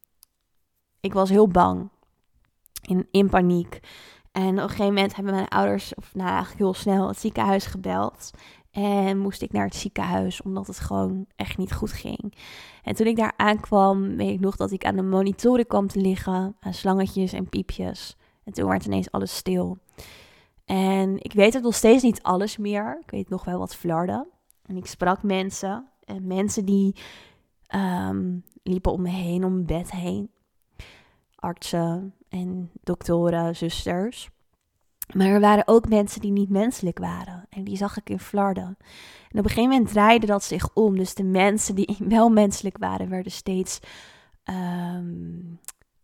ik 0.99 1.13
was 1.13 1.29
heel 1.29 1.47
bang. 1.47 1.89
In, 2.81 3.07
in 3.11 3.29
paniek. 3.29 3.79
En 4.31 4.49
op 4.49 4.57
een 4.57 4.69
gegeven 4.69 4.93
moment 4.93 5.15
hebben 5.15 5.33
mijn 5.33 5.47
ouders, 5.47 5.95
of 5.95 6.13
nou 6.13 6.29
eigenlijk 6.29 6.59
heel 6.59 6.73
snel, 6.73 7.07
het 7.07 7.19
ziekenhuis 7.19 7.65
gebeld. 7.65 8.31
En 8.71 9.17
moest 9.17 9.41
ik 9.41 9.51
naar 9.51 9.65
het 9.65 9.75
ziekenhuis 9.75 10.41
omdat 10.41 10.67
het 10.67 10.79
gewoon 10.79 11.25
echt 11.35 11.57
niet 11.57 11.73
goed 11.73 11.91
ging. 11.91 12.33
En 12.83 12.95
toen 12.95 13.07
ik 13.07 13.15
daar 13.15 13.33
aankwam, 13.35 14.17
weet 14.17 14.29
ik 14.29 14.39
nog 14.39 14.55
dat 14.55 14.71
ik 14.71 14.85
aan 14.85 14.95
de 14.95 15.01
monitoren 15.01 15.67
kwam 15.67 15.87
te 15.87 15.99
liggen. 15.99 16.55
Aan 16.59 16.73
slangetjes 16.73 17.33
en 17.33 17.49
piepjes. 17.49 18.17
En 18.43 18.53
toen 18.53 18.69
werd 18.69 18.85
ineens 18.85 19.11
alles 19.11 19.35
stil. 19.35 19.77
En 20.65 21.15
ik 21.17 21.33
weet 21.33 21.53
het 21.53 21.63
nog 21.63 21.75
steeds 21.75 22.03
niet 22.03 22.23
alles 22.23 22.57
meer. 22.57 22.97
Ik 23.01 23.11
weet 23.11 23.29
nog 23.29 23.45
wel 23.45 23.59
wat 23.59 23.75
flarden. 23.75 24.27
En 24.65 24.77
ik 24.77 24.85
sprak 24.85 25.23
mensen. 25.23 25.87
En 26.03 26.27
mensen 26.27 26.65
die 26.65 26.95
ehm, 27.67 28.37
liepen 28.63 28.91
om 28.91 29.01
me 29.01 29.09
heen, 29.09 29.43
om 29.43 29.53
mijn 29.53 29.65
bed 29.65 29.91
heen. 29.91 30.29
Artsen 31.41 32.13
en 32.29 32.71
doktoren, 32.83 33.55
zusters. 33.55 34.29
Maar 35.13 35.27
er 35.27 35.39
waren 35.39 35.67
ook 35.67 35.89
mensen 35.89 36.21
die 36.21 36.31
niet 36.31 36.49
menselijk 36.49 36.99
waren. 36.99 37.45
En 37.49 37.63
die 37.63 37.77
zag 37.77 37.97
ik 37.97 38.09
in 38.09 38.19
Flarden. 38.19 38.77
En 39.29 39.39
op 39.39 39.43
een 39.43 39.49
gegeven 39.49 39.69
moment 39.69 39.89
draaide 39.91 40.25
dat 40.25 40.43
zich 40.43 40.69
om. 40.73 40.97
Dus 40.97 41.13
de 41.13 41.23
mensen 41.23 41.75
die 41.75 41.97
wel 42.17 42.29
menselijk 42.29 42.77
waren, 42.77 43.09
werden 43.09 43.31
steeds 43.31 43.79
ehm, 44.43 45.39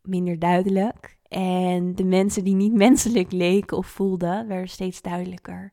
minder 0.01 0.39
duidelijk. 0.39 1.17
En 1.27 1.95
de 1.95 2.03
mensen 2.03 2.43
die 2.43 2.55
niet 2.55 2.73
menselijk 2.73 3.31
leken 3.31 3.77
of 3.77 3.87
voelden, 3.87 4.47
werden 4.47 4.69
steeds 4.69 5.01
duidelijker. 5.01 5.71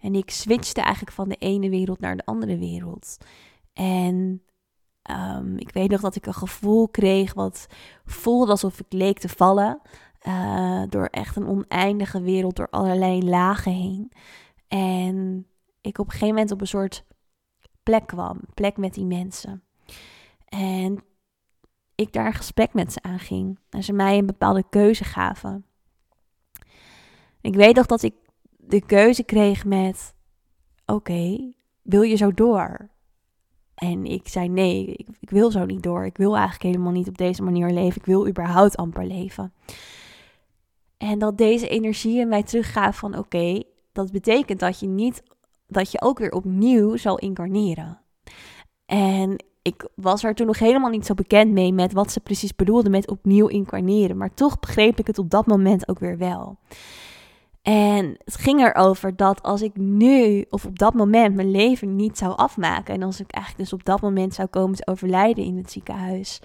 En 0.00 0.14
ik 0.14 0.30
switchte 0.30 0.80
eigenlijk 0.80 1.14
van 1.14 1.28
de 1.28 1.36
ene 1.36 1.70
wereld 1.70 2.00
naar 2.00 2.16
de 2.16 2.24
andere 2.24 2.58
wereld. 2.58 3.16
En 3.72 4.42
ehm, 5.06 5.56
ik 5.56 5.72
weet 5.72 5.90
nog 5.90 6.00
dat 6.00 6.16
ik 6.16 6.26
een 6.26 6.34
gevoel 6.34 6.88
kreeg 6.88 7.34
wat 7.34 7.66
voelde 8.04 8.50
alsof 8.50 8.80
ik 8.80 8.86
leek 8.88 9.18
te 9.18 9.28
vallen. 9.28 9.80
Uh, 10.26 10.82
door 10.88 11.06
echt 11.06 11.36
een 11.36 11.46
oneindige 11.46 12.20
wereld, 12.20 12.56
door 12.56 12.70
allerlei 12.70 13.24
lagen 13.24 13.72
heen. 13.72 14.12
En 14.68 15.46
ik 15.80 15.98
op 15.98 16.04
een 16.04 16.12
gegeven 16.12 16.34
moment 16.34 16.52
op 16.52 16.60
een 16.60 16.66
soort 16.66 17.04
plek 17.82 18.06
kwam, 18.06 18.40
plek 18.54 18.76
met 18.76 18.94
die 18.94 19.04
mensen. 19.04 19.62
En 20.44 21.04
ik 21.94 22.12
daar 22.12 22.26
een 22.26 22.32
gesprek 22.32 22.74
met 22.74 22.92
ze 22.92 23.02
aanging. 23.02 23.58
En 23.70 23.82
ze 23.82 23.92
mij 23.92 24.18
een 24.18 24.26
bepaalde 24.26 24.64
keuze 24.70 25.04
gaven. 25.04 25.66
Ik 27.40 27.54
weet 27.54 27.76
nog 27.76 27.86
dat 27.86 28.02
ik 28.02 28.14
de 28.56 28.86
keuze 28.86 29.22
kreeg 29.22 29.64
met: 29.64 30.14
Oké, 30.86 31.52
wil 31.82 32.02
je 32.02 32.16
zo 32.16 32.32
door? 32.32 32.90
En 33.76 34.04
ik 34.04 34.28
zei: 34.28 34.48
Nee, 34.48 34.86
ik, 34.86 35.06
ik, 35.20 35.30
wil 35.30 35.50
zo 35.50 35.64
niet 35.64 35.82
door. 35.82 36.04
Ik 36.04 36.16
wil 36.16 36.34
eigenlijk 36.34 36.62
helemaal 36.62 36.92
niet 36.92 37.08
op 37.08 37.18
deze 37.18 37.42
manier 37.42 37.70
leven. 37.70 38.00
Ik 38.00 38.06
wil 38.06 38.28
überhaupt 38.28 38.76
amper 38.76 39.06
leven. 39.06 39.52
En 40.96 41.18
dat 41.18 41.38
deze 41.38 41.68
energie 41.68 42.20
in 42.20 42.28
mij 42.28 42.42
teruggaf 42.42 42.98
van 42.98 43.18
oké, 43.18 43.62
dat 43.92 44.12
betekent 44.12 44.60
dat 44.60 44.80
je 44.80 44.86
niet, 44.86 45.22
dat 45.66 45.92
je 45.92 46.02
ook 46.02 46.18
weer 46.18 46.32
opnieuw 46.32 46.96
zal 46.96 47.18
incarneren. 47.18 48.00
En 48.86 49.44
ik 49.62 49.88
was 49.94 50.24
er 50.24 50.34
toen 50.34 50.46
nog 50.46 50.58
helemaal 50.58 50.90
niet 50.90 51.06
zo 51.06 51.14
bekend 51.14 51.52
mee 51.52 51.72
met 51.72 51.92
wat 51.92 52.12
ze 52.12 52.20
precies 52.20 52.54
bedoelde 52.54 52.90
met 52.90 53.10
opnieuw 53.10 53.46
incarneren. 53.46 54.16
Maar 54.16 54.34
toch 54.34 54.58
begreep 54.60 54.98
ik 54.98 55.06
het 55.06 55.18
op 55.18 55.30
dat 55.30 55.46
moment 55.46 55.88
ook 55.88 55.98
weer 55.98 56.18
wel. 56.18 56.58
En 57.66 58.16
het 58.24 58.36
ging 58.36 58.60
erover 58.60 59.16
dat 59.16 59.42
als 59.42 59.62
ik 59.62 59.76
nu 59.76 60.44
of 60.50 60.64
op 60.64 60.78
dat 60.78 60.94
moment 60.94 61.34
mijn 61.34 61.50
leven 61.50 61.96
niet 61.96 62.18
zou 62.18 62.36
afmaken. 62.36 62.94
En 62.94 63.02
als 63.02 63.20
ik 63.20 63.30
eigenlijk 63.30 63.70
dus 63.70 63.78
op 63.78 63.84
dat 63.84 64.00
moment 64.00 64.34
zou 64.34 64.48
komen 64.48 64.76
te 64.76 64.86
overlijden 64.86 65.44
in 65.44 65.56
het 65.56 65.72
ziekenhuis. 65.72 66.40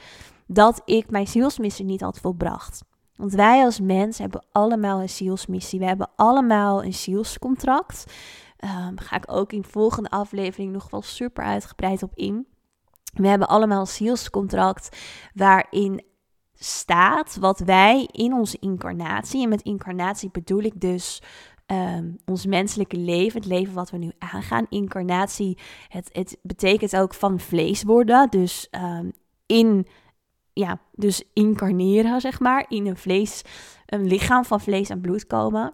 Dat 0.48 0.82
ik 0.86 1.10
mijn 1.10 1.28
zielsmissie 1.28 1.86
niet 1.86 2.02
had 2.02 2.20
volbracht. 2.20 2.84
Want 3.16 3.34
wij 3.34 3.64
als 3.64 3.80
mens 3.80 4.18
hebben 4.18 4.46
allemaal 4.52 5.02
een 5.02 5.10
zielsmissie. 5.10 5.80
We 5.80 5.86
hebben 5.86 6.10
allemaal 6.16 6.84
een 6.84 6.94
zielscontract. 6.94 8.14
Um, 8.88 9.00
ga 9.00 9.16
ik 9.16 9.32
ook 9.32 9.52
in 9.54 9.62
de 9.62 9.70
volgende 9.70 10.10
aflevering 10.10 10.72
nog 10.72 10.90
wel 10.90 11.02
super 11.02 11.44
uitgebreid 11.44 12.04
op 12.04 12.12
in. 12.16 12.48
We 13.14 13.28
hebben 13.28 13.48
allemaal 13.48 13.80
een 13.80 13.88
zielscontract 13.88 14.98
waarin 15.34 16.04
staat 16.64 17.38
wat 17.40 17.60
wij 17.60 18.10
in 18.12 18.34
onze 18.34 18.58
incarnatie, 18.60 19.44
en 19.44 19.50
met 19.50 19.62
incarnatie 19.62 20.30
bedoel 20.32 20.62
ik 20.62 20.82
dus 20.82 21.22
um, 21.68 22.18
ons 22.26 22.46
menselijke 22.46 22.98
leven, 22.98 23.40
het 23.40 23.50
leven 23.50 23.74
wat 23.74 23.90
we 23.90 23.98
nu 23.98 24.12
aangaan. 24.20 24.66
Incarnatie, 24.70 25.58
het, 25.88 26.10
het 26.12 26.38
betekent 26.42 26.96
ook 26.96 27.14
van 27.14 27.40
vlees 27.40 27.84
worden. 27.84 28.30
Dus 28.30 28.68
um, 28.72 29.12
in, 29.46 29.88
ja, 30.54 30.80
dus 30.92 31.24
incarneren, 31.34 32.22
zeg 32.22 32.40
maar, 32.40 32.66
in 32.70 32.88
een 32.88 32.98
vlees, 32.98 33.42
een 33.86 34.08
lichaam 34.08 34.46
van 34.46 34.62
vlees 34.62 34.90
en 34.90 35.02
bloed 35.02 35.28
komen. 35.28 35.74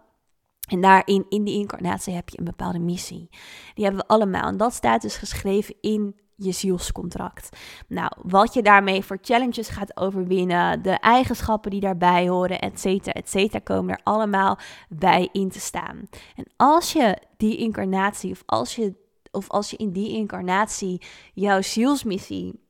En 0.69 0.81
daarin, 0.81 1.25
in 1.29 1.43
die 1.43 1.59
incarnatie, 1.59 2.13
heb 2.13 2.29
je 2.29 2.39
een 2.39 2.45
bepaalde 2.45 2.79
missie. 2.79 3.29
Die 3.73 3.83
hebben 3.83 4.01
we 4.01 4.07
allemaal. 4.07 4.47
En 4.47 4.57
dat 4.57 4.73
staat 4.73 5.01
dus 5.01 5.15
geschreven 5.15 5.75
in 5.81 6.15
je 6.37 6.51
zielscontract. 6.51 7.57
Nou, 7.87 8.11
wat 8.21 8.53
je 8.53 8.61
daarmee 8.61 9.03
voor 9.03 9.17
challenges 9.21 9.67
gaat 9.67 9.97
overwinnen, 9.97 10.81
de 10.81 10.99
eigenschappen 10.99 11.71
die 11.71 11.79
daarbij 11.79 12.27
horen, 12.27 12.59
et 12.59 12.79
cetera, 12.79 13.13
et 13.13 13.29
cetera, 13.29 13.59
komen 13.59 13.93
er 13.93 14.01
allemaal 14.03 14.57
bij 14.89 15.29
in 15.31 15.49
te 15.49 15.59
staan. 15.59 16.07
En 16.35 16.45
als 16.55 16.93
je 16.93 17.17
die 17.37 17.57
incarnatie, 17.57 18.31
of 18.31 18.43
als 18.45 18.75
je, 18.75 18.95
of 19.31 19.49
als 19.49 19.69
je 19.69 19.77
in 19.77 19.91
die 19.91 20.09
incarnatie 20.09 21.01
jouw 21.33 21.61
zielsmissie 21.61 22.65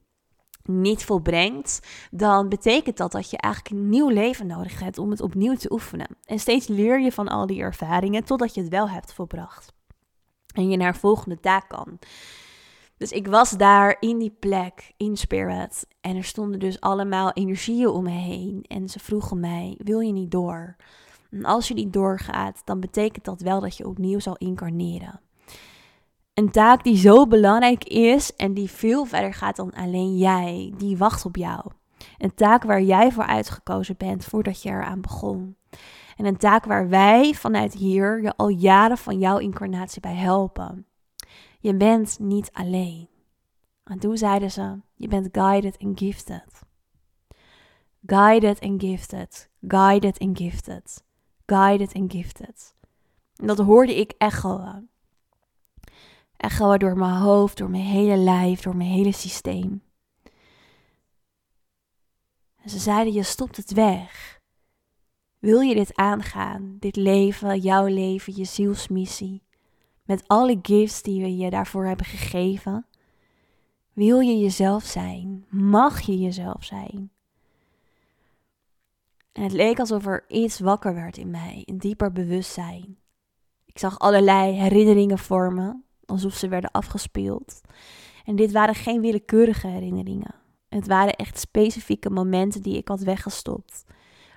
niet 0.63 1.05
volbrengt, 1.05 1.87
dan 2.11 2.49
betekent 2.49 2.97
dat 2.97 3.11
dat 3.11 3.29
je 3.29 3.37
eigenlijk 3.37 3.73
een 3.73 3.89
nieuw 3.89 4.09
leven 4.09 4.47
nodig 4.47 4.79
hebt 4.79 4.97
om 4.97 5.09
het 5.09 5.21
opnieuw 5.21 5.55
te 5.55 5.71
oefenen. 5.71 6.17
En 6.25 6.39
steeds 6.39 6.67
leer 6.67 6.99
je 6.99 7.11
van 7.11 7.27
al 7.27 7.45
die 7.45 7.61
ervaringen 7.61 8.23
totdat 8.23 8.53
je 8.53 8.61
het 8.61 8.69
wel 8.69 8.89
hebt 8.89 9.13
volbracht. 9.13 9.73
En 10.53 10.69
je 10.69 10.77
naar 10.77 10.95
volgende 10.95 11.39
taak 11.39 11.69
kan. 11.69 11.99
Dus 12.97 13.11
ik 13.11 13.27
was 13.27 13.49
daar 13.49 13.97
in 13.99 14.17
die 14.17 14.35
plek, 14.39 14.93
in 14.97 15.17
Spirit. 15.17 15.87
En 16.01 16.15
er 16.15 16.23
stonden 16.23 16.59
dus 16.59 16.81
allemaal 16.81 17.31
energieën 17.33 17.87
om 17.87 18.03
me 18.03 18.09
heen. 18.09 18.65
En 18.67 18.89
ze 18.89 18.99
vroegen 18.99 19.39
mij: 19.39 19.75
Wil 19.83 19.99
je 19.99 20.11
niet 20.11 20.31
door? 20.31 20.75
En 21.31 21.45
als 21.45 21.67
je 21.67 21.73
niet 21.73 21.93
doorgaat, 21.93 22.61
dan 22.65 22.79
betekent 22.79 23.25
dat 23.25 23.41
wel 23.41 23.59
dat 23.59 23.77
je 23.77 23.87
opnieuw 23.87 24.19
zal 24.19 24.35
incarneren. 24.35 25.19
Een 26.33 26.51
taak 26.51 26.83
die 26.83 26.97
zo 26.97 27.27
belangrijk 27.27 27.83
is 27.83 28.35
en 28.35 28.53
die 28.53 28.69
veel 28.69 29.05
verder 29.05 29.33
gaat 29.33 29.55
dan 29.55 29.73
alleen 29.73 30.17
jij, 30.17 30.73
die 30.77 30.97
wacht 30.97 31.25
op 31.25 31.35
jou. 31.35 31.71
Een 32.17 32.33
taak 32.35 32.63
waar 32.63 32.81
jij 32.81 33.11
voor 33.11 33.25
uitgekozen 33.25 33.97
bent 33.97 34.25
voordat 34.25 34.61
je 34.61 34.69
eraan 34.69 35.01
begon. 35.01 35.55
En 36.17 36.25
een 36.25 36.37
taak 36.37 36.65
waar 36.65 36.89
wij 36.89 37.33
vanuit 37.33 37.73
hier 37.73 38.21
je 38.21 38.33
al 38.35 38.49
jaren 38.49 38.97
van 38.97 39.19
jouw 39.19 39.37
incarnatie 39.37 40.01
bij 40.01 40.15
helpen. 40.15 40.86
Je 41.59 41.75
bent 41.75 42.19
niet 42.19 42.49
alleen. 42.53 43.09
En 43.83 43.99
toen 43.99 44.17
zeiden 44.17 44.51
ze: 44.51 44.79
Je 44.95 45.07
bent 45.07 45.29
guided 45.31 45.77
and 45.77 45.99
gifted. 45.99 46.61
Guided 48.05 48.59
and 48.59 48.81
gifted. 48.81 49.49
Guided 49.67 50.19
and 50.19 50.37
gifted. 50.37 51.03
Guided 51.45 51.93
and 51.93 52.11
gifted. 52.11 52.75
En 53.35 53.47
dat 53.47 53.57
hoorde 53.57 53.95
ik 53.95 54.13
echoen. 54.17 54.89
Echoen 56.37 56.77
door 56.77 56.97
mijn 56.97 57.15
hoofd, 57.15 57.57
door 57.57 57.69
mijn 57.69 57.83
hele 57.83 58.17
lijf, 58.17 58.61
door 58.61 58.75
mijn 58.75 58.89
hele 58.89 59.11
systeem. 59.11 59.83
En 62.55 62.69
ze 62.69 62.79
zeiden: 62.79 63.13
Je 63.13 63.23
stopt 63.23 63.57
het 63.57 63.71
weg. 63.71 64.41
Wil 65.39 65.59
je 65.59 65.75
dit 65.75 65.95
aangaan? 65.95 66.75
Dit 66.79 66.95
leven, 66.95 67.59
jouw 67.59 67.85
leven, 67.85 68.35
je 68.35 68.45
zielsmissie? 68.45 69.46
Met 70.07 70.27
alle 70.27 70.59
gifts 70.61 71.01
die 71.01 71.21
we 71.21 71.37
je 71.37 71.49
daarvoor 71.49 71.85
hebben 71.85 72.05
gegeven, 72.05 72.85
wil 73.93 74.19
je 74.19 74.39
jezelf 74.39 74.83
zijn? 74.83 75.45
Mag 75.49 76.01
je 76.01 76.19
jezelf 76.19 76.63
zijn? 76.63 77.09
En 79.31 79.43
het 79.43 79.51
leek 79.51 79.79
alsof 79.79 80.05
er 80.05 80.25
iets 80.27 80.59
wakker 80.59 80.93
werd 80.93 81.17
in 81.17 81.29
mij, 81.29 81.63
een 81.65 81.77
dieper 81.77 82.11
bewustzijn. 82.11 82.97
Ik 83.65 83.79
zag 83.79 83.99
allerlei 83.99 84.53
herinneringen 84.53 85.17
vormen, 85.17 85.83
alsof 86.05 86.33
ze 86.33 86.47
werden 86.47 86.71
afgespeeld. 86.71 87.61
En 88.25 88.35
dit 88.35 88.51
waren 88.51 88.75
geen 88.75 89.01
willekeurige 89.01 89.67
herinneringen. 89.67 90.35
Het 90.69 90.87
waren 90.87 91.15
echt 91.15 91.39
specifieke 91.39 92.09
momenten 92.09 92.61
die 92.61 92.77
ik 92.77 92.87
had 92.87 93.01
weggestopt. 93.01 93.83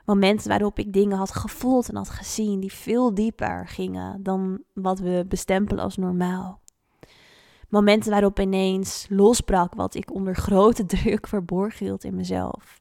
Momenten 0.05 0.49
waarop 0.49 0.79
ik 0.79 0.93
dingen 0.93 1.19
had 1.19 1.33
gevoeld 1.33 1.89
en 1.89 1.97
had 1.97 2.11
gezien 2.11 2.61
die 2.61 2.73
veel 2.73 3.15
dieper 3.15 3.69
gingen 3.69 4.23
dan 4.23 4.63
wat 4.75 4.99
we 4.99 5.25
bestempelen 5.29 5.85
als 5.85 5.97
normaal. 5.97 6.61
Momenten 7.69 8.11
waarop 8.11 8.41
ineens 8.41 9.07
losbrak 9.09 9.75
wat 9.75 9.95
ik 9.95 10.15
onder 10.15 10.37
grote 10.37 10.85
druk 10.97 11.27
verborgen 11.27 11.87
hield 11.87 12.05
in 12.05 12.15
mezelf. 12.15 12.81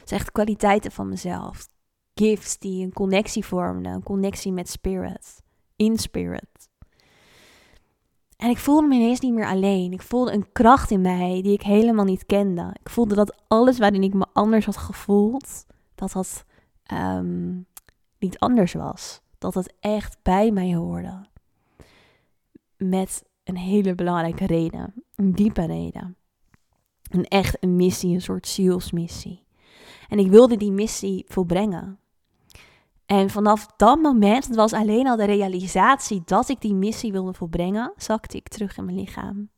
Het 0.00 0.12
echt 0.12 0.32
kwaliteiten 0.32 0.90
van 0.92 1.08
mezelf. 1.08 1.68
Gifts 2.14 2.58
die 2.58 2.84
een 2.84 2.92
connectie 2.92 3.44
vormden, 3.44 3.92
een 3.92 4.02
connectie 4.02 4.52
met 4.52 4.68
spirit, 4.68 5.42
in 5.76 5.98
spirit. 5.98 6.68
En 8.38 8.50
ik 8.50 8.58
voelde 8.58 8.86
me 8.86 8.94
ineens 8.94 9.20
niet 9.20 9.32
meer 9.32 9.46
alleen. 9.46 9.92
Ik 9.92 10.02
voelde 10.02 10.32
een 10.32 10.52
kracht 10.52 10.90
in 10.90 11.00
mij 11.00 11.42
die 11.42 11.52
ik 11.52 11.62
helemaal 11.62 12.04
niet 12.04 12.26
kende. 12.26 12.76
Ik 12.80 12.88
voelde 12.88 13.14
dat 13.14 13.42
alles 13.48 13.78
waarin 13.78 14.02
ik 14.02 14.14
me 14.14 14.26
anders 14.32 14.64
had 14.66 14.76
gevoeld, 14.76 15.66
dat 15.94 16.12
dat 16.12 16.44
ehm, 16.82 17.56
niet 18.18 18.38
anders 18.38 18.72
was. 18.72 19.20
Dat 19.38 19.54
het 19.54 19.74
echt 19.80 20.16
bij 20.22 20.50
mij 20.50 20.74
hoorde. 20.74 21.26
Met 22.76 23.24
een 23.44 23.56
hele 23.56 23.94
belangrijke 23.94 24.46
reden. 24.46 24.94
Een 25.14 25.32
diepe 25.32 25.66
reden. 25.66 26.16
Een 27.10 27.24
echt 27.24 27.62
een 27.62 27.76
missie, 27.76 28.14
een 28.14 28.22
soort 28.22 28.48
zielsmissie. 28.48 29.46
En 30.08 30.18
ik 30.18 30.30
wilde 30.30 30.56
die 30.56 30.72
missie 30.72 31.24
volbrengen. 31.28 31.98
En 33.08 33.30
vanaf 33.30 33.66
dat 33.76 33.98
moment, 34.00 34.46
het 34.46 34.56
was 34.56 34.72
alleen 34.72 35.06
al 35.06 35.16
de 35.16 35.24
realisatie 35.24 36.22
dat 36.24 36.48
ik 36.48 36.60
die 36.60 36.74
missie 36.74 37.12
wilde 37.12 37.34
volbrengen, 37.34 37.92
zakte 37.96 38.36
ik 38.36 38.48
terug 38.48 38.76
in 38.76 38.84
mijn 38.84 38.96
lichaam. 38.96 39.50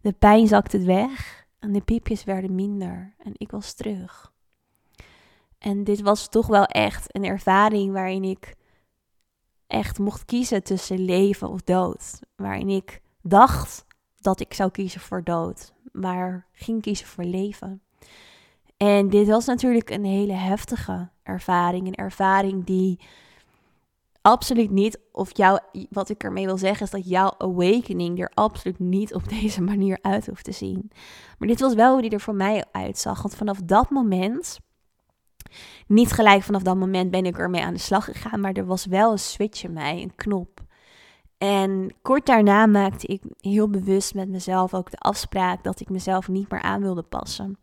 De 0.00 0.12
pijn 0.12 0.46
zakte 0.46 0.84
weg 0.84 1.46
en 1.58 1.72
de 1.72 1.80
piepjes 1.80 2.24
werden 2.24 2.54
minder 2.54 3.14
en 3.18 3.32
ik 3.36 3.50
was 3.50 3.74
terug. 3.74 4.32
En 5.58 5.84
dit 5.84 6.00
was 6.00 6.28
toch 6.28 6.46
wel 6.46 6.64
echt 6.64 7.14
een 7.14 7.24
ervaring 7.24 7.92
waarin 7.92 8.24
ik 8.24 8.54
echt 9.66 9.98
mocht 9.98 10.24
kiezen 10.24 10.62
tussen 10.62 11.04
leven 11.04 11.48
of 11.48 11.62
dood. 11.62 12.20
Waarin 12.36 12.68
ik 12.68 13.00
dacht 13.22 13.86
dat 14.16 14.40
ik 14.40 14.54
zou 14.54 14.70
kiezen 14.70 15.00
voor 15.00 15.24
dood, 15.24 15.72
maar 15.92 16.46
ging 16.52 16.82
kiezen 16.82 17.06
voor 17.06 17.24
leven. 17.24 17.82
En 18.76 19.08
dit 19.08 19.26
was 19.26 19.46
natuurlijk 19.46 19.90
een 19.90 20.04
hele 20.04 20.32
heftige 20.32 21.12
ervaring. 21.24 21.86
Een 21.86 21.94
ervaring 21.94 22.64
die 22.64 23.00
absoluut 24.20 24.70
niet, 24.70 24.98
of 25.12 25.36
jou, 25.36 25.58
wat 25.90 26.08
ik 26.08 26.22
ermee 26.22 26.46
wil 26.46 26.58
zeggen, 26.58 26.84
is 26.86 26.92
dat 26.92 27.08
jouw 27.08 27.34
awakening 27.38 28.20
er 28.20 28.30
absoluut 28.34 28.78
niet 28.78 29.14
op 29.14 29.28
deze 29.28 29.62
manier 29.72 29.98
uit 30.02 30.26
hoeft 30.26 30.44
te 30.44 30.52
zien. 30.52 30.90
Maar 31.38 31.48
dit 31.48 31.60
was 31.60 31.74
wel 31.74 31.92
hoe 31.92 32.02
die 32.02 32.10
er 32.10 32.20
voor 32.20 32.34
mij 32.34 32.64
uitzag. 32.72 33.22
Want 33.22 33.34
vanaf 33.34 33.58
dat 33.64 33.90
moment, 33.90 34.58
niet 35.86 36.12
gelijk 36.12 36.42
vanaf 36.42 36.62
dat 36.62 36.76
moment 36.76 37.10
ben 37.10 37.26
ik 37.26 37.38
ermee 37.38 37.62
aan 37.62 37.74
de 37.74 37.80
slag 37.80 38.04
gegaan, 38.04 38.40
maar 38.40 38.52
er 38.52 38.66
was 38.66 38.86
wel 38.86 39.12
een 39.12 39.18
switch 39.18 39.64
in 39.64 39.72
mij, 39.72 40.02
een 40.02 40.14
knop. 40.14 40.62
En 41.38 41.94
kort 42.02 42.26
daarna 42.26 42.66
maakte 42.66 43.06
ik 43.06 43.22
heel 43.40 43.68
bewust 43.68 44.14
met 44.14 44.28
mezelf 44.28 44.74
ook 44.74 44.90
de 44.90 44.98
afspraak 44.98 45.64
dat 45.64 45.80
ik 45.80 45.88
mezelf 45.88 46.28
niet 46.28 46.50
meer 46.50 46.62
aan 46.62 46.80
wilde 46.80 47.02
passen. 47.02 47.58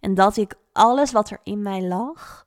En 0.00 0.14
dat 0.14 0.36
ik 0.36 0.54
alles 0.72 1.12
wat 1.12 1.30
er 1.30 1.40
in 1.42 1.62
mij 1.62 1.82
lag, 1.82 2.44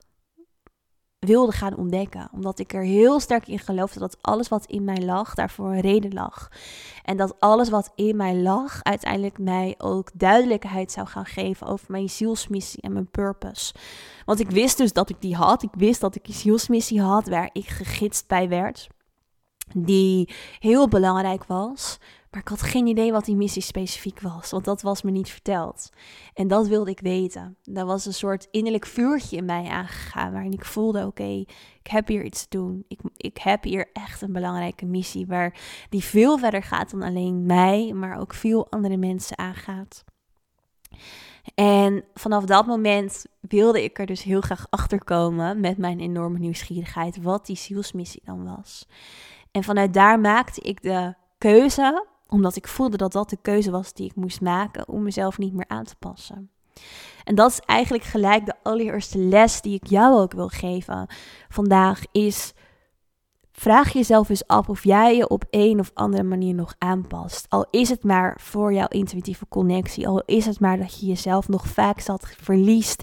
wilde 1.26 1.52
gaan 1.52 1.76
ontdekken. 1.76 2.28
Omdat 2.32 2.58
ik 2.58 2.72
er 2.72 2.82
heel 2.82 3.20
sterk 3.20 3.48
in 3.48 3.58
geloofde 3.58 4.00
dat 4.00 4.16
alles 4.20 4.48
wat 4.48 4.66
in 4.66 4.84
mij 4.84 5.02
lag, 5.04 5.34
daarvoor 5.34 5.72
een 5.72 5.80
reden 5.80 6.12
lag. 6.12 6.50
En 7.04 7.16
dat 7.16 7.40
alles 7.40 7.68
wat 7.68 7.92
in 7.94 8.16
mij 8.16 8.36
lag, 8.36 8.82
uiteindelijk 8.82 9.38
mij 9.38 9.74
ook 9.78 10.10
duidelijkheid 10.14 10.92
zou 10.92 11.06
gaan 11.06 11.26
geven 11.26 11.66
over 11.66 11.86
mijn 11.88 12.10
zielsmissie 12.10 12.82
en 12.82 12.92
mijn 12.92 13.10
purpose. 13.10 13.74
Want 14.24 14.40
ik 14.40 14.50
wist 14.50 14.76
dus 14.76 14.92
dat 14.92 15.10
ik 15.10 15.16
die 15.20 15.34
had. 15.34 15.62
Ik 15.62 15.74
wist 15.76 16.00
dat 16.00 16.14
ik 16.14 16.26
een 16.26 16.34
zielsmissie 16.34 17.00
had 17.00 17.28
waar 17.28 17.50
ik 17.52 17.68
gegidst 17.68 18.28
bij 18.28 18.48
werd. 18.48 18.88
Die 19.74 20.34
heel 20.58 20.88
belangrijk 20.88 21.44
was. 21.44 21.98
Maar 22.32 22.40
ik 22.40 22.48
had 22.48 22.62
geen 22.62 22.86
idee 22.86 23.12
wat 23.12 23.24
die 23.24 23.36
missie 23.36 23.62
specifiek 23.62 24.20
was, 24.20 24.50
want 24.50 24.64
dat 24.64 24.82
was 24.82 25.02
me 25.02 25.10
niet 25.10 25.30
verteld. 25.30 25.90
En 26.34 26.48
dat 26.48 26.66
wilde 26.66 26.90
ik 26.90 27.00
weten. 27.00 27.56
Daar 27.62 27.86
was 27.86 28.06
een 28.06 28.14
soort 28.14 28.48
innerlijk 28.50 28.86
vuurtje 28.86 29.36
in 29.36 29.44
mij 29.44 29.68
aangegaan, 29.68 30.32
waarin 30.32 30.52
ik 30.52 30.64
voelde: 30.64 31.06
oké, 31.06 31.44
ik 31.82 31.86
heb 31.90 32.08
hier 32.08 32.24
iets 32.24 32.42
te 32.42 32.58
doen. 32.58 32.84
Ik, 32.88 33.00
ik 33.16 33.38
heb 33.38 33.62
hier 33.62 33.90
echt 33.92 34.22
een 34.22 34.32
belangrijke 34.32 34.86
missie, 34.86 35.26
waar 35.26 35.60
die 35.88 36.04
veel 36.04 36.38
verder 36.38 36.62
gaat 36.62 36.90
dan 36.90 37.02
alleen 37.02 37.46
mij, 37.46 37.92
maar 37.92 38.18
ook 38.18 38.34
veel 38.34 38.70
andere 38.70 38.96
mensen 38.96 39.38
aangaat. 39.38 40.04
En 41.54 42.04
vanaf 42.14 42.44
dat 42.44 42.66
moment 42.66 43.26
wilde 43.40 43.84
ik 43.84 43.98
er 43.98 44.06
dus 44.06 44.22
heel 44.22 44.40
graag 44.40 44.66
achter 44.70 45.04
komen 45.04 45.60
met 45.60 45.78
mijn 45.78 46.00
enorme 46.00 46.38
nieuwsgierigheid 46.38 47.22
wat 47.22 47.46
die 47.46 47.56
zielsmissie 47.56 48.22
dan 48.24 48.44
was. 48.44 48.86
En 49.50 49.64
vanuit 49.64 49.94
daar 49.94 50.20
maakte 50.20 50.60
ik 50.60 50.82
de 50.82 51.14
keuze 51.38 52.06
omdat 52.32 52.56
ik 52.56 52.68
voelde 52.68 52.96
dat 52.96 53.12
dat 53.12 53.30
de 53.30 53.38
keuze 53.42 53.70
was 53.70 53.92
die 53.92 54.06
ik 54.06 54.14
moest 54.14 54.40
maken 54.40 54.88
om 54.88 55.02
mezelf 55.02 55.38
niet 55.38 55.52
meer 55.52 55.68
aan 55.68 55.84
te 55.84 55.96
passen. 55.98 56.50
En 57.24 57.34
dat 57.34 57.50
is 57.50 57.60
eigenlijk 57.60 58.04
gelijk 58.04 58.46
de 58.46 58.54
allereerste 58.62 59.18
les 59.18 59.60
die 59.60 59.74
ik 59.74 59.86
jou 59.86 60.20
ook 60.20 60.32
wil 60.32 60.48
geven 60.48 61.06
vandaag 61.48 62.02
is 62.12 62.52
Vraag 63.54 63.92
jezelf 63.92 64.28
eens 64.28 64.46
af 64.46 64.68
of 64.68 64.84
jij 64.84 65.16
je 65.16 65.28
op 65.28 65.44
een 65.50 65.80
of 65.80 65.90
andere 65.94 66.22
manier 66.22 66.54
nog 66.54 66.74
aanpast. 66.78 67.46
Al 67.48 67.66
is 67.70 67.88
het 67.88 68.04
maar 68.04 68.38
voor 68.40 68.72
jouw 68.72 68.86
intuïtieve 68.88 69.48
connectie. 69.48 70.08
Al 70.08 70.22
is 70.26 70.46
het 70.46 70.60
maar 70.60 70.78
dat 70.78 71.00
je 71.00 71.06
jezelf 71.06 71.48
nog 71.48 71.66
vaak 71.66 72.00
zat 72.00 72.34
verliest 72.40 73.02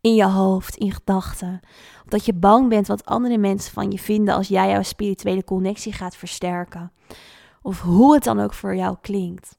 in 0.00 0.14
je 0.14 0.26
hoofd, 0.26 0.76
in 0.76 0.92
gedachten. 0.92 1.60
Of 2.04 2.08
dat 2.08 2.24
je 2.24 2.34
bang 2.34 2.68
bent 2.68 2.86
wat 2.86 3.04
andere 3.04 3.38
mensen 3.38 3.72
van 3.72 3.90
je 3.90 3.98
vinden 3.98 4.34
als 4.34 4.48
jij 4.48 4.70
jouw 4.70 4.82
spirituele 4.82 5.44
connectie 5.44 5.92
gaat 5.92 6.16
versterken. 6.16 6.92
Of 7.66 7.80
hoe 7.80 8.14
het 8.14 8.24
dan 8.24 8.40
ook 8.40 8.54
voor 8.54 8.76
jou 8.76 8.96
klinkt. 9.00 9.58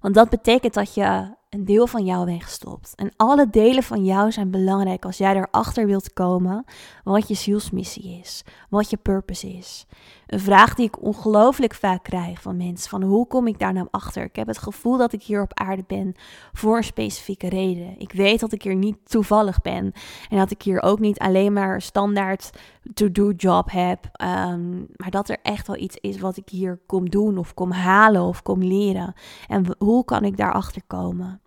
Want 0.00 0.14
dat 0.14 0.28
betekent 0.28 0.74
dat 0.74 0.94
je 0.94 1.34
een 1.48 1.64
deel 1.64 1.86
van 1.86 2.04
jou 2.04 2.24
wegstopt. 2.24 2.94
En 2.94 3.12
alle 3.16 3.50
delen 3.50 3.82
van 3.82 4.04
jou 4.04 4.32
zijn 4.32 4.50
belangrijk 4.50 5.04
als 5.04 5.18
jij 5.18 5.36
erachter 5.36 5.86
wilt 5.86 6.12
komen 6.12 6.64
wat 7.04 7.28
je 7.28 7.34
zielsmissie 7.34 8.18
is, 8.20 8.44
wat 8.68 8.90
je 8.90 8.96
purpose 8.96 9.52
is. 9.52 9.86
Een 10.30 10.40
vraag 10.40 10.74
die 10.74 10.86
ik 10.86 11.02
ongelooflijk 11.02 11.74
vaak 11.74 12.02
krijg 12.02 12.42
van 12.42 12.56
mensen: 12.56 12.90
van 12.90 13.02
hoe 13.02 13.26
kom 13.26 13.46
ik 13.46 13.58
daar 13.58 13.72
nou 13.72 13.88
achter? 13.90 14.24
Ik 14.24 14.36
heb 14.36 14.46
het 14.46 14.58
gevoel 14.58 14.96
dat 14.96 15.12
ik 15.12 15.22
hier 15.22 15.42
op 15.42 15.54
aarde 15.54 15.84
ben 15.86 16.14
voor 16.52 16.76
een 16.76 16.84
specifieke 16.84 17.48
reden. 17.48 17.94
Ik 17.98 18.12
weet 18.12 18.40
dat 18.40 18.52
ik 18.52 18.62
hier 18.62 18.74
niet 18.74 18.96
toevallig 19.04 19.60
ben 19.60 19.92
en 20.28 20.38
dat 20.38 20.50
ik 20.50 20.62
hier 20.62 20.82
ook 20.82 20.98
niet 20.98 21.18
alleen 21.18 21.52
maar 21.52 21.82
standaard 21.82 22.50
to-do 22.94 23.30
job 23.30 23.70
heb, 23.70 24.08
ehm, 24.12 24.78
maar 24.78 25.10
dat 25.10 25.28
er 25.28 25.38
echt 25.42 25.66
wel 25.66 25.76
iets 25.76 25.96
is 25.96 26.20
wat 26.20 26.36
ik 26.36 26.48
hier 26.48 26.80
kom 26.86 27.10
doen 27.10 27.38
of 27.38 27.54
kom 27.54 27.70
halen 27.70 28.22
of 28.22 28.42
kom 28.42 28.62
leren. 28.62 29.14
En 29.48 29.66
hoe 29.78 30.04
kan 30.04 30.24
ik 30.24 30.36
daarachter 30.36 30.82
komen? 30.86 31.40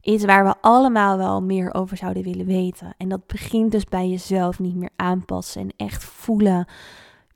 Iets 0.00 0.24
waar 0.24 0.44
we 0.44 0.54
allemaal 0.60 1.16
wel 1.16 1.42
meer 1.42 1.74
over 1.74 1.96
zouden 1.96 2.22
willen 2.22 2.46
weten. 2.46 2.94
En 2.96 3.08
dat 3.08 3.26
begint 3.26 3.72
dus 3.72 3.84
bij 3.84 4.08
jezelf 4.08 4.58
niet 4.58 4.76
meer 4.76 4.90
aanpassen 4.96 5.62
en 5.62 5.72
echt 5.76 6.04
voelen 6.04 6.66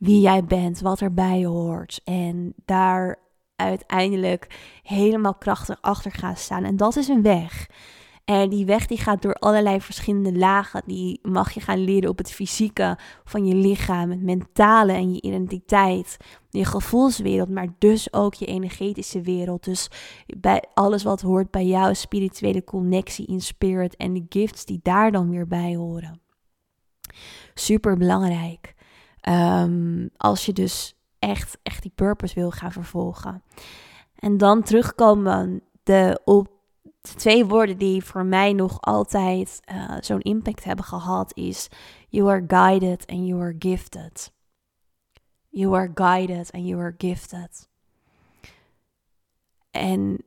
wie 0.00 0.20
jij 0.20 0.44
bent, 0.44 0.80
wat 0.80 1.00
erbij 1.00 1.44
hoort. 1.44 2.00
En 2.04 2.54
daar 2.64 3.18
uiteindelijk 3.56 4.46
helemaal 4.82 5.34
krachtig 5.34 5.78
achter 5.80 6.12
gaan 6.12 6.36
staan. 6.36 6.64
En 6.64 6.76
dat 6.76 6.96
is 6.96 7.08
een 7.08 7.22
weg. 7.22 7.68
En 8.24 8.48
die 8.48 8.64
weg 8.64 8.86
die 8.86 8.98
gaat 8.98 9.22
door 9.22 9.34
allerlei 9.34 9.80
verschillende 9.80 10.38
lagen. 10.38 10.82
Die 10.86 11.18
mag 11.22 11.52
je 11.52 11.60
gaan 11.60 11.84
leren 11.84 12.10
op 12.10 12.18
het 12.18 12.32
fysieke 12.32 12.98
van 13.24 13.46
je 13.46 13.54
lichaam, 13.54 14.10
het 14.10 14.22
mentale 14.22 14.92
en 14.92 15.12
je 15.12 15.22
identiteit, 15.22 16.16
je 16.50 16.64
gevoelswereld, 16.64 17.48
maar 17.48 17.68
dus 17.78 18.12
ook 18.12 18.34
je 18.34 18.46
energetische 18.46 19.20
wereld. 19.20 19.64
Dus 19.64 19.90
bij 20.38 20.64
alles 20.74 21.02
wat 21.02 21.20
hoort 21.20 21.50
bij 21.50 21.66
jouw 21.66 21.92
spirituele 21.92 22.64
connectie 22.64 23.26
in 23.26 23.40
spirit 23.40 23.96
en 23.96 24.12
de 24.12 24.26
gifts 24.28 24.64
die 24.64 24.80
daar 24.82 25.12
dan 25.12 25.30
weer 25.30 25.46
bij 25.46 25.76
horen. 25.76 26.20
Super 27.54 27.96
belangrijk. 27.96 28.74
Ehm, 29.20 30.08
als 30.16 30.46
je 30.46 30.52
dus 30.52 30.94
echt, 31.18 31.58
echt 31.62 31.82
die 31.82 31.92
purpose 31.94 32.34
wil 32.34 32.50
gaan 32.50 32.72
vervolgen. 32.72 33.42
En 34.14 34.38
dan 34.38 34.62
terugkomen 34.62 35.62
de, 35.82 36.20
op 36.24 36.48
twee 37.00 37.46
woorden 37.46 37.78
die 37.78 38.04
voor 38.04 38.24
mij 38.24 38.52
nog 38.52 38.80
altijd 38.80 39.60
uh, 39.72 39.96
zo'n 40.00 40.20
impact 40.20 40.64
hebben 40.64 40.84
gehad 40.84 41.36
is 41.36 41.68
you 42.08 42.30
are 42.30 42.44
guided 42.46 43.06
and 43.06 43.26
you 43.26 43.40
are 43.40 43.54
gifted. 43.58 44.32
You 45.48 45.76
are 45.76 45.90
guided 45.94 46.52
and 46.52 46.66
you 46.66 46.80
are 46.80 46.94
gifted. 46.98 47.68
En 49.70 50.24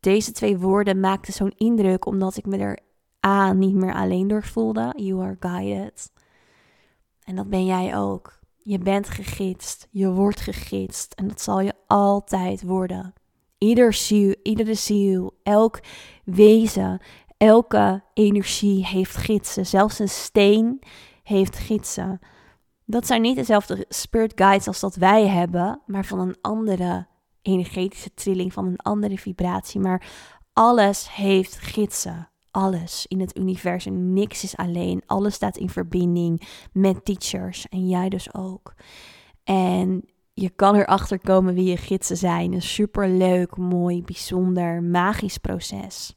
deze 0.00 0.32
twee 0.32 0.58
woorden 0.58 1.00
maakten 1.00 1.32
zo'n 1.32 1.52
indruk 1.56 2.06
omdat 2.06 2.36
ik 2.36 2.46
me 2.46 2.58
er 2.58 2.78
A 3.26 3.52
niet 3.52 3.74
meer 3.74 3.94
alleen 3.94 4.28
door 4.28 4.44
voelde. 4.44 4.92
You 4.96 5.22
are 5.22 5.36
guided. 5.40 6.12
En 7.28 7.36
dat 7.36 7.48
ben 7.48 7.64
jij 7.64 7.96
ook. 7.96 8.38
Je 8.56 8.78
bent 8.78 9.08
gegidst, 9.08 9.88
je 9.90 10.10
wordt 10.10 10.40
gegidst 10.40 11.12
en 11.12 11.28
dat 11.28 11.40
zal 11.40 11.60
je 11.60 11.72
altijd 11.86 12.62
worden. 12.62 13.12
Ieder 13.58 13.92
ziel, 13.92 14.34
iedere 14.42 14.74
ziel, 14.74 15.38
elk 15.42 15.80
wezen, 16.24 17.00
elke 17.36 18.02
energie 18.14 18.86
heeft 18.86 19.16
gidsen. 19.16 19.66
Zelfs 19.66 19.98
een 19.98 20.08
steen 20.08 20.82
heeft 21.22 21.58
gidsen. 21.58 22.18
Dat 22.84 23.06
zijn 23.06 23.22
niet 23.22 23.36
dezelfde 23.36 23.84
spirit 23.88 24.32
guides 24.34 24.66
als 24.66 24.80
dat 24.80 24.94
wij 24.94 25.26
hebben, 25.26 25.80
maar 25.86 26.04
van 26.04 26.18
een 26.18 26.36
andere 26.40 27.06
energetische 27.42 28.14
trilling, 28.14 28.52
van 28.52 28.66
een 28.66 28.78
andere 28.78 29.18
vibratie. 29.18 29.80
Maar 29.80 30.06
alles 30.52 31.14
heeft 31.14 31.58
gidsen 31.58 32.28
alles 32.58 33.06
in 33.06 33.20
het 33.20 33.38
universum. 33.38 34.12
Niks 34.12 34.44
is 34.44 34.56
alleen. 34.56 35.02
Alles 35.06 35.34
staat 35.34 35.56
in 35.56 35.68
verbinding 35.68 36.48
met 36.72 37.04
teachers 37.04 37.68
en 37.68 37.88
jij 37.88 38.08
dus 38.08 38.34
ook. 38.34 38.74
En 39.44 40.04
je 40.32 40.50
kan 40.50 40.74
erachter 40.74 41.20
komen 41.20 41.54
wie 41.54 41.64
je 41.64 41.76
gidsen 41.76 42.16
zijn. 42.16 42.52
Een 42.52 42.62
super 42.62 43.08
leuk, 43.08 43.56
mooi, 43.56 44.02
bijzonder, 44.02 44.82
magisch 44.82 45.38
proces. 45.38 46.16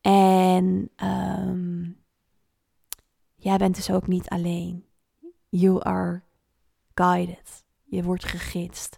En 0.00 0.90
ehm, 0.96 1.90
jij 3.36 3.56
bent 3.56 3.74
dus 3.74 3.90
ook 3.90 4.06
niet 4.06 4.28
alleen. 4.28 4.84
You 5.48 5.82
are 5.82 6.22
guided. 6.94 7.64
Je 7.84 8.02
wordt 8.02 8.24
gegidst. 8.24 8.96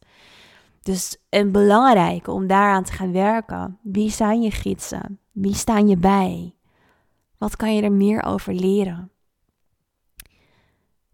Dus 0.82 1.18
een 1.28 1.52
belangrijke 1.52 2.30
om 2.30 2.46
daaraan 2.46 2.84
te 2.84 2.92
gaan 2.92 3.12
werken. 3.12 3.78
Wie 3.82 4.10
zijn 4.10 4.42
je 4.42 4.50
gidsen? 4.50 5.18
Wie 5.34 5.54
staan 5.54 5.88
je 5.88 5.96
bij? 5.96 6.54
Wat 7.38 7.56
kan 7.56 7.74
je 7.74 7.82
er 7.82 7.92
meer 7.92 8.22
over 8.22 8.54
leren? 8.54 9.10